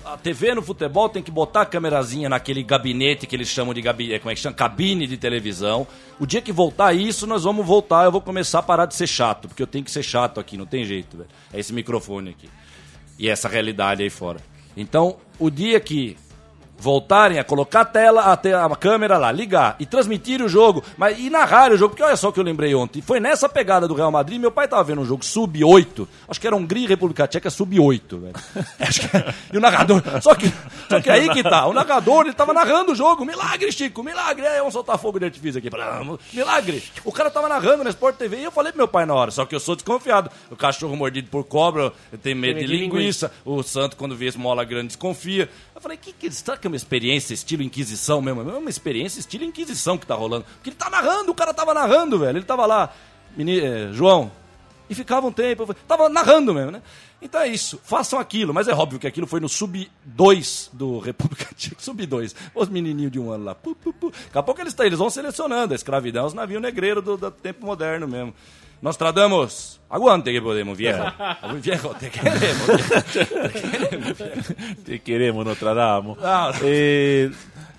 [0.04, 3.80] A, TV no futebol tem que botar a câmerazinha naquele gabinete que eles chamam de
[3.80, 4.54] gabinete, como é que chama?
[4.54, 5.86] Cabine de televisão.
[6.20, 8.04] O dia que voltar isso, nós vamos voltar.
[8.04, 10.56] Eu vou começar a parar de ser chato, porque eu tenho que ser chato aqui,
[10.58, 11.30] não tem jeito, velho.
[11.52, 12.48] É esse microfone aqui.
[13.18, 14.40] E essa realidade aí fora.
[14.76, 16.16] Então, o dia que
[16.78, 20.82] voltarem a colocar a tela, a, te- a câmera lá, ligar e transmitir o jogo,
[20.96, 23.48] mas e narrar o jogo, porque olha só o que eu lembrei ontem, foi nessa
[23.48, 26.84] pegada do Real Madrid, meu pai tava vendo um jogo sub-8, acho que era Hungria
[26.84, 28.34] e República Tcheca sub-8, velho.
[28.78, 29.08] Acho que-
[29.52, 30.52] e o narrador, só que,
[30.88, 34.46] só que aí que tá, o narrador, ele tava narrando o jogo, milagre, Chico, milagre,
[34.46, 35.68] é, vamos soltar fogo de artifício aqui,
[36.32, 39.14] milagre, o cara tava narrando na Sport TV e eu falei pro meu pai na
[39.14, 42.66] hora, só que eu sou desconfiado, o cachorro mordido por cobra, eu tenho medo de
[42.66, 46.67] linguiça, o santo quando vê esse mola grande desconfia, eu falei, que que, será que
[46.68, 48.42] que é uma experiência estilo Inquisição mesmo?
[48.42, 50.44] É uma experiência estilo Inquisição que tá rolando.
[50.54, 52.38] Porque ele tá narrando, o cara tava narrando, velho.
[52.38, 52.92] Ele tava lá,
[53.36, 54.30] meni, eh, João,
[54.88, 56.82] e ficava um tempo, tava narrando mesmo, né?
[57.20, 61.46] Então é isso, façam aquilo, mas é óbvio que aquilo foi no sub-2 do República
[61.56, 64.10] Tcheca, sub-2, os menininhos de um ano lá, pu, pu, pu.
[64.10, 67.30] daqui a pouco eles, tão- eles vão selecionando, a escravidão, os navios negreiros do, do
[67.30, 68.32] tempo moderno mesmo.
[68.80, 71.02] Nós tradamos, aguante que podemos, viejo,
[71.60, 72.82] viejo, te queremos,
[74.84, 76.16] Te queremos, Notre Dame.
[76.20, 76.50] Não.
[76.62, 77.30] E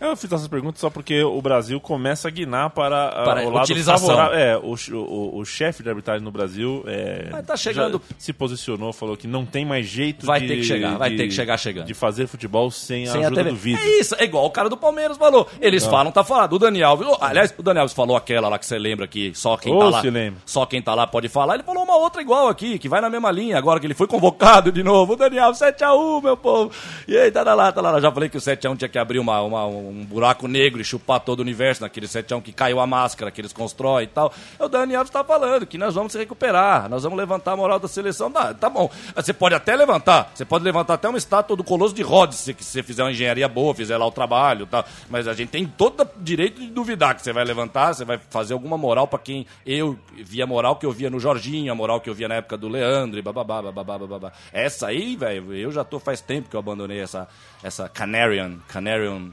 [0.01, 3.49] eu fiz essas perguntas só porque o Brasil começa a guinar para, ah, Para o
[3.49, 4.07] lado utilização.
[4.07, 4.37] favorável.
[4.37, 8.91] É, o, o, o chefe de arbitragem no Brasil é, Mas tá chegando- se posicionou,
[8.93, 11.33] falou que não tem mais jeito Vai de, ter que chegar, vai de- ter que
[11.33, 11.85] chegar chegando.
[11.85, 13.49] de fazer futebol sem, Sem a a ajuda TV.
[13.51, 13.81] do vídeo.
[13.81, 15.47] É isso, é igual o cara do Palmeiras falou.
[15.61, 16.53] Eles falam, tá falado.
[16.53, 19.33] O Dani Alves, oh, aliás, o Dani Alves falou aquela lá que você lembra que
[19.35, 20.01] só quem tá lá.
[20.45, 21.55] Só quem tá lá pode falar.
[21.55, 24.07] Ele falou uma outra igual aqui, que vai na mesma linha, agora que ele foi
[24.07, 25.13] convocado de novo.
[25.13, 26.71] O Dani Alves, 7x1, meu povo.
[27.07, 27.93] E aí, tá lá, tá lá.
[27.93, 30.83] Eu já falei que o 7x1 tinha que abrir uma, uma- um buraco negro e
[30.83, 34.33] chupar todo o universo naquele 7x1 que caiu a máscara, que eles constroem e tal.
[34.57, 37.79] O Dani Alves tá falando que nós vamos se recuperar, nós vamos levantar a moral
[37.79, 38.31] da seleção.
[38.31, 38.89] Tá, tá bom.
[39.15, 42.53] Você pode até levantar, você pode levantar até uma estátua do Colosso de Rhodes, se
[42.53, 44.85] você fizer uma engenharia boa, fizer lá o trabalho tal.
[45.09, 48.53] Mas a gente tem todo direito de duvidar que você vai levantar, você vai fazer
[48.53, 52.09] alguma moral pra quem eu via moral que eu via no Jorginho, a moral que
[52.09, 54.31] eu via na época do Leandro e bababá, bababá, bababá.
[54.53, 57.27] Essa aí, velho, eu já tô faz tempo que eu abandonei essa,
[57.63, 59.31] essa Canarian, Canarian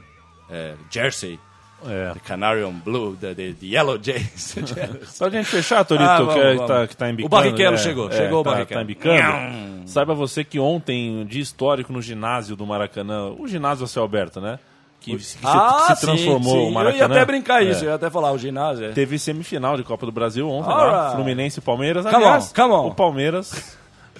[0.49, 1.39] é, Jersey.
[1.85, 2.11] É.
[2.13, 4.55] The Canarian Blue, the, the, the Yellow Jays.
[5.19, 6.67] Pra gente fechar, Torito, Ah, vamos, que, é- vamos.
[6.67, 7.27] tá, que tá embicando.
[7.27, 8.79] O Barrichello é, chegou, é, chegou o tá, Barrichello.
[8.79, 9.87] Tá embicando.
[9.87, 14.41] Saiba você que ontem, dia histórico no ginásio do Maracanã, o ginásio a céu aberto,
[14.41, 14.57] né?
[14.99, 16.73] Que, que se- Ah, que se, transformou sim, o sim.
[16.73, 17.03] Maracanã.
[17.05, 17.85] Eu ia até brincar isso, É.
[17.85, 18.85] eu ia até falar o ginásio.
[18.85, 18.89] é.
[18.93, 20.91] Teve semifinal de Copa do Brasil ontem, Alright.
[20.91, 22.03] lá, Fluminense e Palmeiras.
[22.05, 22.87] Come Aliás, on, come on.
[22.87, 23.76] o Palmeiras...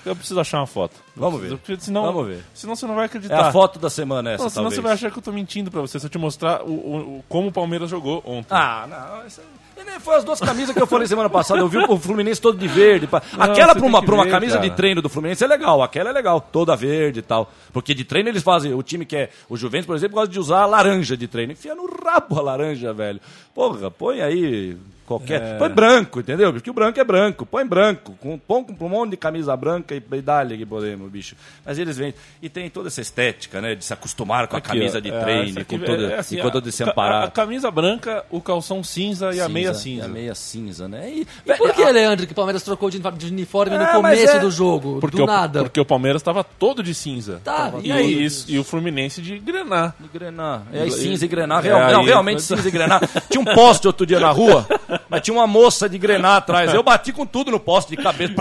[0.07, 0.95] Eu preciso achar uma foto.
[1.15, 1.49] Vamos ver.
[1.57, 2.43] Porque senão, Vamos ver.
[2.53, 3.47] Senão você não vai É acreditar.
[3.47, 4.75] a foto da semana essa, Não, senão talvez.
[4.75, 5.99] você vai achar que eu tô mentindo pra você.
[5.99, 8.47] Se eu te mostrar o, o- o- como o Palmeiras jogou ontem.
[8.49, 9.27] Ah, não.
[9.27, 9.41] Isso
[9.85, 11.59] nem foi as duas camisas que eu falei semana passada.
[11.61, 13.07] Eu vi o Fluminense todo de verde.
[13.11, 14.75] Não, Aquela pra uma, pra uma ver, camisa de cara.
[14.75, 15.81] treino do Fluminense é legal.
[15.81, 17.51] Aquela é legal, toda verde e tal.
[17.71, 18.73] Porque de treino eles fazem.
[18.73, 19.29] O time que é.
[19.47, 21.53] O Juventus, por exemplo, gosta de usar a laranja de treino.
[21.53, 23.21] Enfia no rabo a laranja, velho.
[23.55, 24.75] Porra, põe aí.
[25.07, 25.41] Qualquer.
[25.41, 25.57] É.
[25.57, 26.51] Põe branco, entendeu?
[26.53, 27.45] Porque o branco é branco.
[27.45, 28.13] Põe branco.
[28.21, 31.35] Com, põe com um monte de camisa branca e, e dá-lhe que podemos, bicho.
[31.65, 32.13] Mas eles vêm.
[32.41, 33.73] E tem toda essa estética, né?
[33.73, 35.01] De se acostumar com a Aqui, camisa ó.
[35.01, 37.71] de É, treino, com toda, é assim, e com a- todo esse a- A, camisa
[37.71, 40.03] branca, o calção cinza e a meia cinza.
[40.03, 41.09] E a meia cinza, né?
[41.09, 44.29] E, E por que, Leandro, que o Palmeiras trocou de de uniforme no É, começo
[44.35, 44.99] é- do jogo?
[44.99, 45.61] Porque do o, nada.
[45.63, 47.39] porque o Palmeiras estava todo de cinza.
[47.45, 48.25] Tá, e, e aí?
[48.25, 49.93] isso- e o Fluminense de grená.
[49.99, 50.63] De Grenar.
[50.73, 51.65] É, aí E- cinza e Grenar.
[51.65, 52.99] É, Real, não, realmente cinza e Grenar.
[53.29, 54.67] Tinha um poste outro dia na rua,
[55.09, 56.73] mas tinha uma moça de Grenar atrás.
[56.73, 58.33] Eu bati com tudo no poste de cabeça.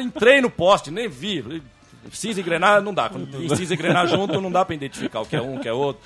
[0.00, 1.62] Entrei no poste, nem vi.
[2.12, 3.08] Cinza e Grenar não dá.
[3.08, 5.72] Quando e Grenar junto, não dá pra identificar o que é um, o que é
[5.72, 6.02] outro.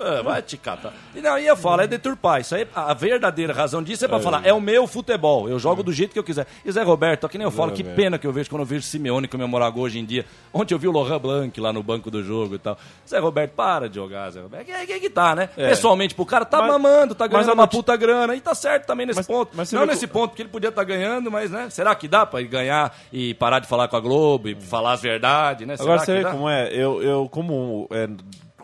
[0.00, 0.92] É, vai te catar.
[1.14, 2.40] E não, eu falo, é deturpar.
[2.40, 5.48] Isso aí, a verdadeira razão disso é pra falar, é o meu futebol.
[5.48, 6.46] Eu jogo do jeito que eu quiser.
[6.64, 8.82] E Zé Roberto, que nem eu falo, que pena que eu vejo quando eu vejo
[8.82, 10.24] Simeone comemorar gol hoje em dia.
[10.52, 12.76] Ontem eu vi o Lohan Blanc lá no banco do jogo e tal.
[13.08, 14.66] Zé Roberto, para de jogar, Zé Roberto.
[14.66, 15.48] Quem, quem que tá, né?
[15.56, 15.68] É.
[15.68, 18.34] Pessoalmente, pro cara tá Mas- mamando, tá ganhando uma puta grana.
[18.34, 19.50] E tá certo também nesse Mas- ponto.
[19.54, 21.68] mas você Não nesse que- ponto, porque ele podia estar ganhando, mas, né?
[21.70, 25.02] Será que dá pra ganhar e parar de falar com a Globo e falar as
[25.02, 25.74] verdades, né?
[25.78, 26.30] Agora Será você que vê dá?
[26.30, 28.08] como é, eu, eu como, é,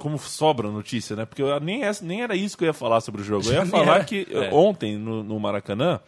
[0.00, 1.24] como sobra notícia, né?
[1.24, 3.46] Porque eu, nem, essa- nem era isso que eu ia falar sobre o jogo.
[3.48, 4.48] Eu ia falar que É.
[4.52, 6.00] ontem no, no Maracanã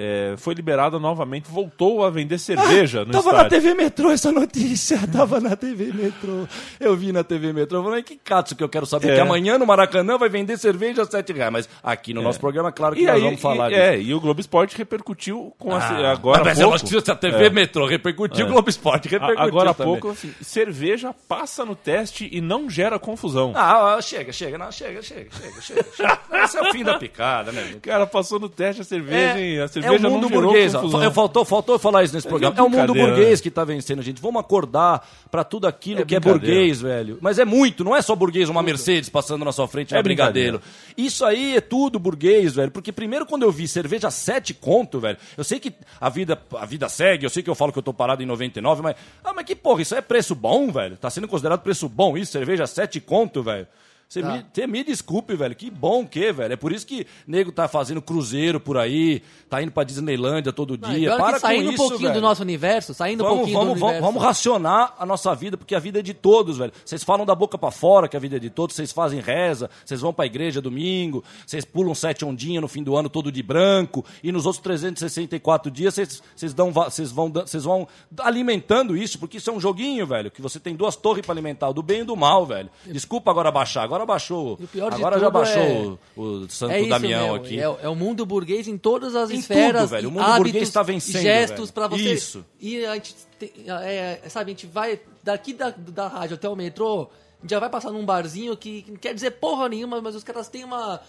[0.00, 3.42] é, foi liberada novamente, voltou a vender cerveja no Tava estádio.
[3.42, 6.46] na TV Metrô essa notícia, tava na TV Metrô.
[6.78, 9.14] Eu vi na TV Metrô, falei, que cato que eu quero saber, É.
[9.16, 11.52] que amanhã no Maracanã vai vender cerveja a 7 reais.
[11.52, 13.82] Mas aqui no nosso programa, claro que E nós aí, vamos falar e, disso.
[13.82, 16.78] é, e o Globo Esporte repercutiu com a, Ah, agora mas é pouco.
[16.78, 17.50] notícia da TV É.
[17.50, 18.48] Metrô, repercutiu, É.
[18.48, 22.70] o Globo Esporte A- repercutiu Agora há pouco, assim, cerveja passa no teste e não
[22.70, 23.52] gera confusão.
[23.56, 25.84] Ah, ah, chega, chega, não, chega, chega, chega, chega.
[25.96, 26.18] chega.
[26.44, 27.72] Esse é o fim da picada, né?
[27.76, 30.72] O cara passou no teste a cerveja e a É, cerveja é o mundo burguês.
[31.12, 32.54] Faltou, faltou falar isso nesse programa.
[32.56, 33.42] É o mundo burguês né?
[33.42, 34.20] que tá vencendo, gente.
[34.20, 37.18] Vamos acordar pra tudo aquilo É que é burguês, velho.
[37.20, 40.58] Mas é muito, não é só burguês, uma Mercedes passando na sua frente É brincadeira.
[40.58, 40.62] Brigadeiro.
[40.96, 42.70] Isso aí é tudo burguês, velho.
[42.70, 46.66] Porque primeiro quando eu vi cerveja 7 conto, velho, eu sei que a vida, a
[46.66, 48.96] vida segue, eu sei que eu falo que eu tô parado em 99, mas.
[49.24, 50.96] Ah, mas que porra, isso é preço bom, velho?
[50.96, 52.32] Tá sendo considerado preço bom isso?
[52.32, 53.66] Cerveja 7 conto, velho?
[54.08, 54.42] Você Tá.
[54.56, 55.54] me, me desculpe, velho.
[55.54, 56.54] Que bom que, velho.
[56.54, 60.78] É por isso que nego tá fazendo cruzeiro por aí, tá indo pra Disneylândia todo
[60.78, 61.14] Não, dia.
[61.18, 62.14] Para que saindo com um isso, pouquinho velho.
[62.14, 64.06] do nosso universo, saindo um Vamos, pouquinho vamos, do vamos, universo.
[64.14, 66.72] vamos racionar a nossa vida, porque a vida é de todos, velho.
[66.84, 69.68] Vocês falam da boca pra fora que a vida é de todos, vocês fazem reza,
[69.84, 73.42] vocês vão pra igreja domingo, vocês pulam sete ondinhas no fim do ano todo de
[73.42, 77.86] branco, e nos outros 364 dias vocês, vocês, dão, vocês, vão, vocês vão
[78.20, 81.68] alimentando isso, porque isso é um joguinho, velho, que você tem duas torres pra alimentar,
[81.68, 82.70] o do bem e do mal, velho.
[82.86, 84.54] Desculpa agora baixar, agora baixou.
[84.54, 87.58] O pior de Agora já baixou é- o, o Santo É Damião mesmo, aqui.
[87.60, 89.82] É, é o mundo burguês em todas as Em esferas.
[89.82, 90.08] tudo, velho.
[90.08, 92.12] O mundo hábitos, burguês tá vencendo, gestos pra você.
[92.12, 92.44] Isso.
[92.60, 96.48] E a gente, tem- é, é, sabe, a gente vai daqui da, da rádio até
[96.48, 99.68] o metrô, a gente já vai passar num barzinho que, que não quer dizer porra
[99.68, 101.00] nenhuma, mas os caras têm uma.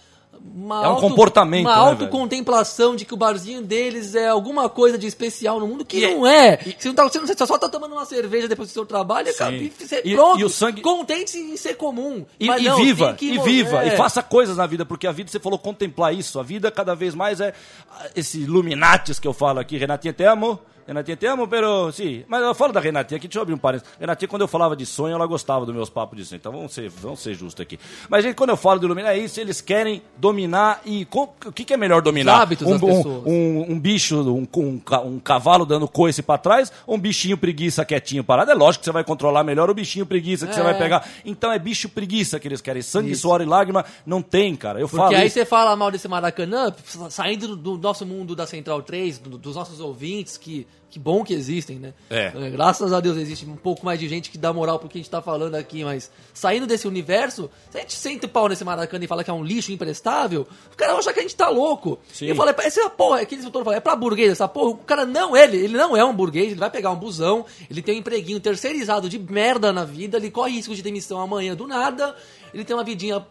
[0.55, 4.97] Uma É um comportamento, Uma né, autocontemplação de que o barzinho deles é alguma coisa
[4.97, 6.57] de especial no mundo, que E é- não é.
[6.77, 9.29] Você, não tá, você, não- você só tá tomando uma cerveja depois do seu trabalho
[9.29, 10.39] e, cara, e, você- E- pronto.
[10.39, 12.25] e o sangue- Contente em ser comum.
[12.39, 13.49] E, mas e não, viva, e morrer.
[13.51, 16.69] viva, e faça coisas na vida, porque a vida, você falou contemplar isso, a vida
[16.71, 17.53] cada vez mais é
[17.91, 20.59] ah, esse Illuminatis que eu falo aqui, Renatinha, te amo,
[20.89, 23.57] Renatinha, te amo, pero, sim, mas eu falo da Renatinha aqui, deixa eu abrir um
[23.57, 26.51] parênteses, Renatinha, quando eu falava de sonho, ela gostava dos meus papos de sonho, então
[26.51, 27.79] vamos ser, vamos ser justos aqui.
[28.09, 31.63] Mas, gente, quando eu falo do Illuminatis, é isso, eles querem dominar e, o que,
[31.63, 32.35] que é melhor dominar?
[32.37, 33.23] Os hábitos um, das um- pessoas.
[33.25, 37.37] um, um bicho, um, um, ca- um cavalo dando coice pra trás, ou um bichinho
[37.37, 38.49] preguiça quietinho parado.
[38.49, 40.63] É lógico que você vai controlar melhor o bichinho preguiça que você É.
[40.63, 41.07] vai pegar.
[41.23, 42.81] Então é bicho preguiça que eles querem.
[42.81, 43.21] Sangue, Isso.
[43.21, 44.79] suor e lágrima não tem, cara.
[44.79, 45.35] Eu Porque falo aí isso.
[45.35, 46.73] você fala mal desse Maracanã,
[47.09, 51.23] saindo do, do nosso mundo da Central 3, do- dos nossos ouvintes, que, que bom
[51.23, 51.93] que existem, né?
[52.09, 52.31] É.
[52.49, 55.01] Graças a Deus existe um pouco mais de gente que dá moral pro que a
[55.01, 58.63] gente tá falando aqui, mas saindo desse universo, se a gente senta o pau nesse
[58.63, 61.35] Maracanã e fala que é um lixo imprestável, o cara vai achar que a gente
[61.35, 61.99] tá louco.
[62.11, 62.25] Sim.
[62.25, 64.47] E eu falei, essa é a porra, é aquele instrutor fala, é pra burguês essa
[64.47, 64.71] porra.
[64.71, 67.81] O cara não, ele, ele não é um burguês, ele vai pegar um busão, ele
[67.81, 71.67] tem um empreguinho terceirizado de merda na vida, ele corre risco de demissão amanhã do
[71.67, 72.15] nada,
[72.53, 73.25] ele tem uma vidinha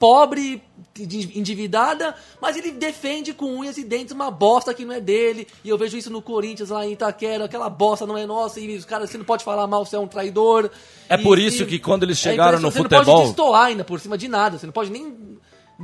[0.00, 0.60] pobre,
[0.98, 5.46] endividada, mas ele defende com unhas e dentes uma bosta que não é dele.
[5.62, 8.76] E eu vejo isso no Corinthians lá em Itaquera, aquela bosta não é nossa, e
[8.76, 10.70] os caras, você não pode falar mal, você é um traidor.
[11.08, 13.14] É E- por isso e- que quando eles é chegaram no impressionante, Você não futebol-
[13.16, 15.38] pode destoar ainda por cima de nada, você não pode nem.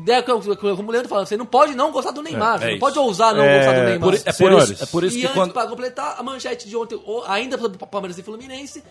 [0.08, 2.72] É, como o Leandro fala, você não pode não gostar do Neymar, É, você é
[2.72, 4.00] não pode ousar não É, gostar do Neymar.
[4.00, 5.52] por- é por isso, é por isso e que antes, quando.
[5.52, 8.82] pra completar, a manchete de ontem, o- ainda sobre Palmeiras e Fluminense,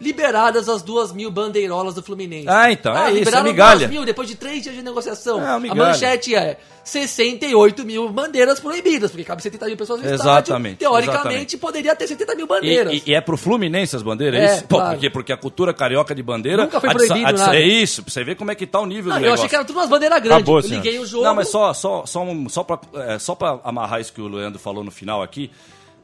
[0.00, 2.48] liberadas as duas mil bandeirolas do Fluminense.
[2.48, 3.78] Ah, então, é isso, liberaram é migalha.
[3.80, 5.40] duas mil depois de três dias de negociação.
[5.42, 10.74] É, a manchete é 68 mil bandeiras proibidas, porque cabe 70 mil pessoas no Exatamente,
[10.74, 10.76] estádio.
[10.78, 11.58] Teoricamente, exatamente.
[11.58, 12.92] poderia ter 70 mil E, bandeiras.
[12.94, 14.40] e- e é pro Fluminense as bandeiras?
[14.40, 14.64] É, É, isso?
[14.64, 14.92] Pô, claro.
[14.94, 16.62] porque, porque a cultura carioca de bandeira.
[16.64, 17.56] Nunca foi proibido a nada.
[17.56, 19.40] É isso, pra você ver como é que tá o nível Não, do eu negócio.
[19.42, 20.36] achei que era tudo umas bandeiras grandes.
[20.42, 21.24] Acabou, eu liguei o jogo.
[21.24, 24.28] Não, mas só, só, só, um- só, pra, é, só pra amarrar isso que o
[24.28, 25.50] Leandro falou no final aqui.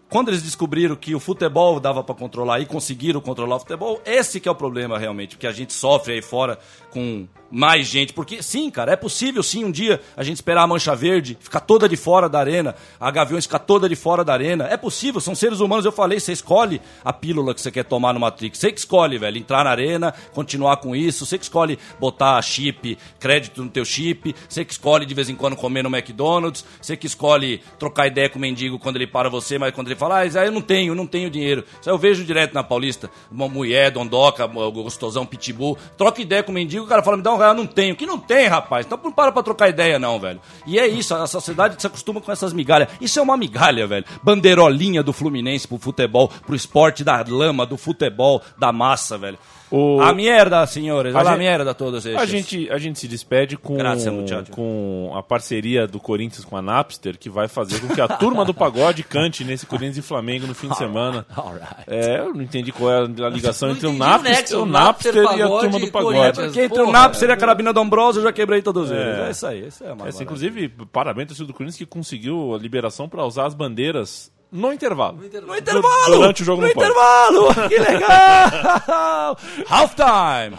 [0.08, 4.38] Quando eles descobriram que o futebol dava pra controlar e conseguiram controlar o futebol, esse
[4.38, 6.58] que é o problema realmente, que a gente sofre aí fora
[6.90, 8.12] com mais gente.
[8.12, 11.60] Porque sim, cara, é possível sim um dia a gente esperar a mancha verde ficar
[11.60, 14.66] toda de fora da arena, a Gaviões ficar toda de fora da arena.
[14.70, 18.12] É possível, são seres humanos, eu falei, você escolhe a pílula que você quer tomar
[18.12, 18.58] no Matrix.
[18.58, 22.96] Você que escolhe, velho, entrar na arena, continuar com isso, você que escolhe botar chip,
[23.18, 26.96] crédito no teu chip, você que escolhe de vez em quando comer no McDonald's, você
[26.96, 30.20] que escolhe trocar ideia com o mendigo quando ele para você, mas quando ele fala,
[30.20, 31.64] ah, eu não tenho, não tenho dinheiro.
[31.80, 36.52] Isso aí eu vejo direto na Paulista, uma mulher, dondoca, gostosão, pitbull, troca ideia com
[36.52, 37.96] o mendigo, o cara fala, me dá um real, não tenho.
[37.96, 38.86] Que não tem, rapaz.
[38.86, 40.40] Então não para pra trocar ideia, não, velho.
[40.66, 42.88] E é isso, a sociedade se acostuma com essas migalhas.
[43.00, 44.04] Isso é uma migalha, velho.
[44.22, 49.38] Bandeirolinha do Fluminense pro futebol, pro esporte da lama, do futebol, da massa, velho.
[49.68, 51.12] O- A merda, senhores.
[51.12, 52.16] A A, gente- merda todos esses.
[52.20, 54.52] A gente, a gente se despede com, muchacho.
[54.52, 58.44] com a parceria do Corinthians com a Napster, que vai fazer com que a turma
[58.44, 61.26] do pagode cante nesse Corinthians e Flamengo no fim de semana.
[61.36, 61.84] Alright.
[61.86, 65.48] É, eu não entendi qual é a ligação entre o Napster, o Napster, e a
[65.48, 66.40] turma do pagode.
[66.40, 69.18] Porque entre o Napster e a carabina do Ambrosio eu já quebrei todos eles.
[69.18, 69.26] É.
[69.26, 70.22] É, isso aí, isso é maravilha.
[70.22, 75.18] inclusive, parabéns ao do Corinthians que conseguiu a liberação para usar as bandeiras no intervalo.
[75.18, 76.16] No intervalo!
[76.16, 76.86] Durante o jogo no pode.
[76.88, 77.54] intervalo!
[77.68, 79.36] Que legal!
[79.68, 80.54] halftime!
[80.54, 80.58] O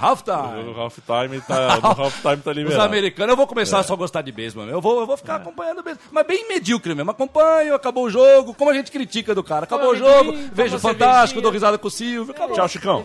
[0.79, 1.41] Halftime!
[1.41, 2.81] tá, no halftime tá Os liberado.
[2.83, 4.65] americanos, eu vou começar a só gostar de beisebol.
[4.67, 6.07] Eu vou, eu vou ficar acompanhando beisebol.
[6.11, 7.11] Mas bem medíocre mesmo.
[7.11, 8.53] Acompanho, acabou o jogo.
[8.53, 9.63] Como a gente critica do cara.
[9.65, 12.33] Acabou o jogo, vejo o Fantástico, dou risada com o Silvio.
[12.33, 12.55] Acabou.
[12.55, 13.03] Tchau, Chicão.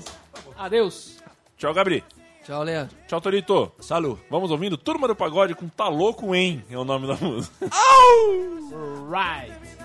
[0.59, 1.17] Adeus.
[1.59, 2.05] Tchau, Gabri.
[2.45, 2.97] Tchau, Leandro.
[3.07, 3.71] Tchau, Torito.
[3.81, 4.19] Salu.
[4.29, 7.55] Vamos ouvindo Turma do Pagode com Tá Louco Em, é o nome da música.
[9.09, 9.82] Right.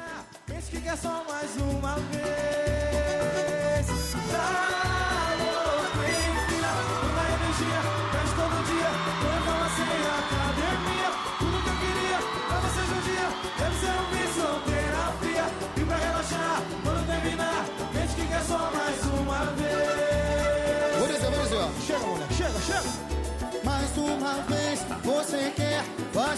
[0.48, 3.86] Pense que quer só mais uma vez.
[4.32, 4.87] Tá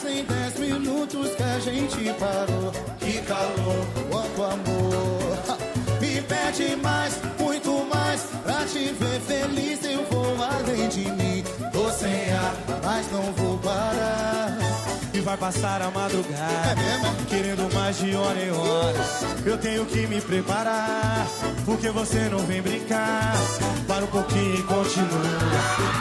[0.10, 2.72] Fazem dez minutos que a gente parou.
[3.00, 5.60] Que calor, quanto amor.
[6.02, 8.22] Me pede mais, muito mais.
[8.44, 11.44] Pra te ver feliz, eu vou além de mim.
[11.72, 13.89] Tô sem ar, mas não vou parar.
[15.30, 16.76] Vai passar a madrugada.
[17.30, 18.98] Querendo mais de hora em hora.
[19.46, 21.28] Eu tenho que me preparar
[21.66, 23.36] Porque você não vem brincar.
[23.88, 25.08] Para um pouquinho e continua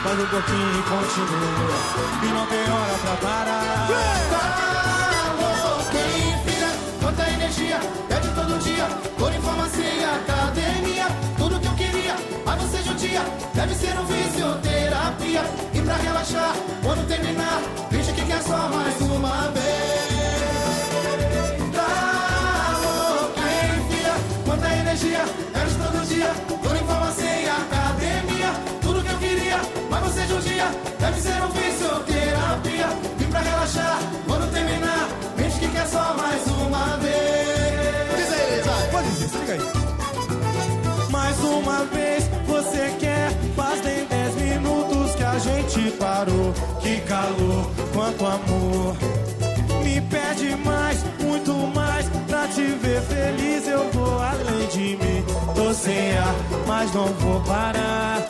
[0.01, 2.09] Para um pouquinho e continua.
[2.23, 3.87] E não tem hora pra parar.
[4.31, 6.69] Calor, quem filha,
[6.99, 11.05] quanta energia, pede todo dia, por informação e academia,
[11.37, 12.15] tudo que eu queria,
[12.45, 13.21] mas você judia,
[13.53, 18.08] deve ser um fisioterapia, e pra relaxar, quando terminar, finge que quer só
[18.57, 19.63] mais uma vez.
[21.73, 24.13] Calor, quem filha,
[24.45, 30.27] quanta energia, pede todo dia, por informação e academia, tudo que eu queria, mas você
[30.27, 30.65] judia,
[30.99, 32.87] deve ser fisioterapia,
[33.29, 36.49] pra relaxar, quando terminar, finge que quer só mais
[45.69, 46.53] gente parou.
[46.81, 48.95] Que calor, quanto amor.
[49.83, 52.05] Me pede mais, muito mais.
[52.27, 55.25] Pra te ver feliz eu vou além de mim.
[55.55, 56.35] Tô sem ar,
[56.67, 58.27] mas não vou parar.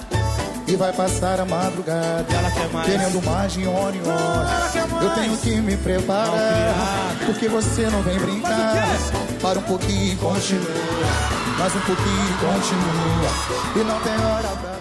[0.67, 2.25] E vai passar a madrugada.
[2.29, 2.85] Ela quer mais.
[2.85, 5.01] Querendo mais de hora em hora.
[5.01, 7.15] Eu tenho que me preparar.
[7.25, 8.85] Porque você não vem brincar.
[9.41, 10.69] Para um pouquinho e continua.
[11.57, 13.75] Mais um pouquinho e continua.
[13.75, 14.78] E não tem hora pra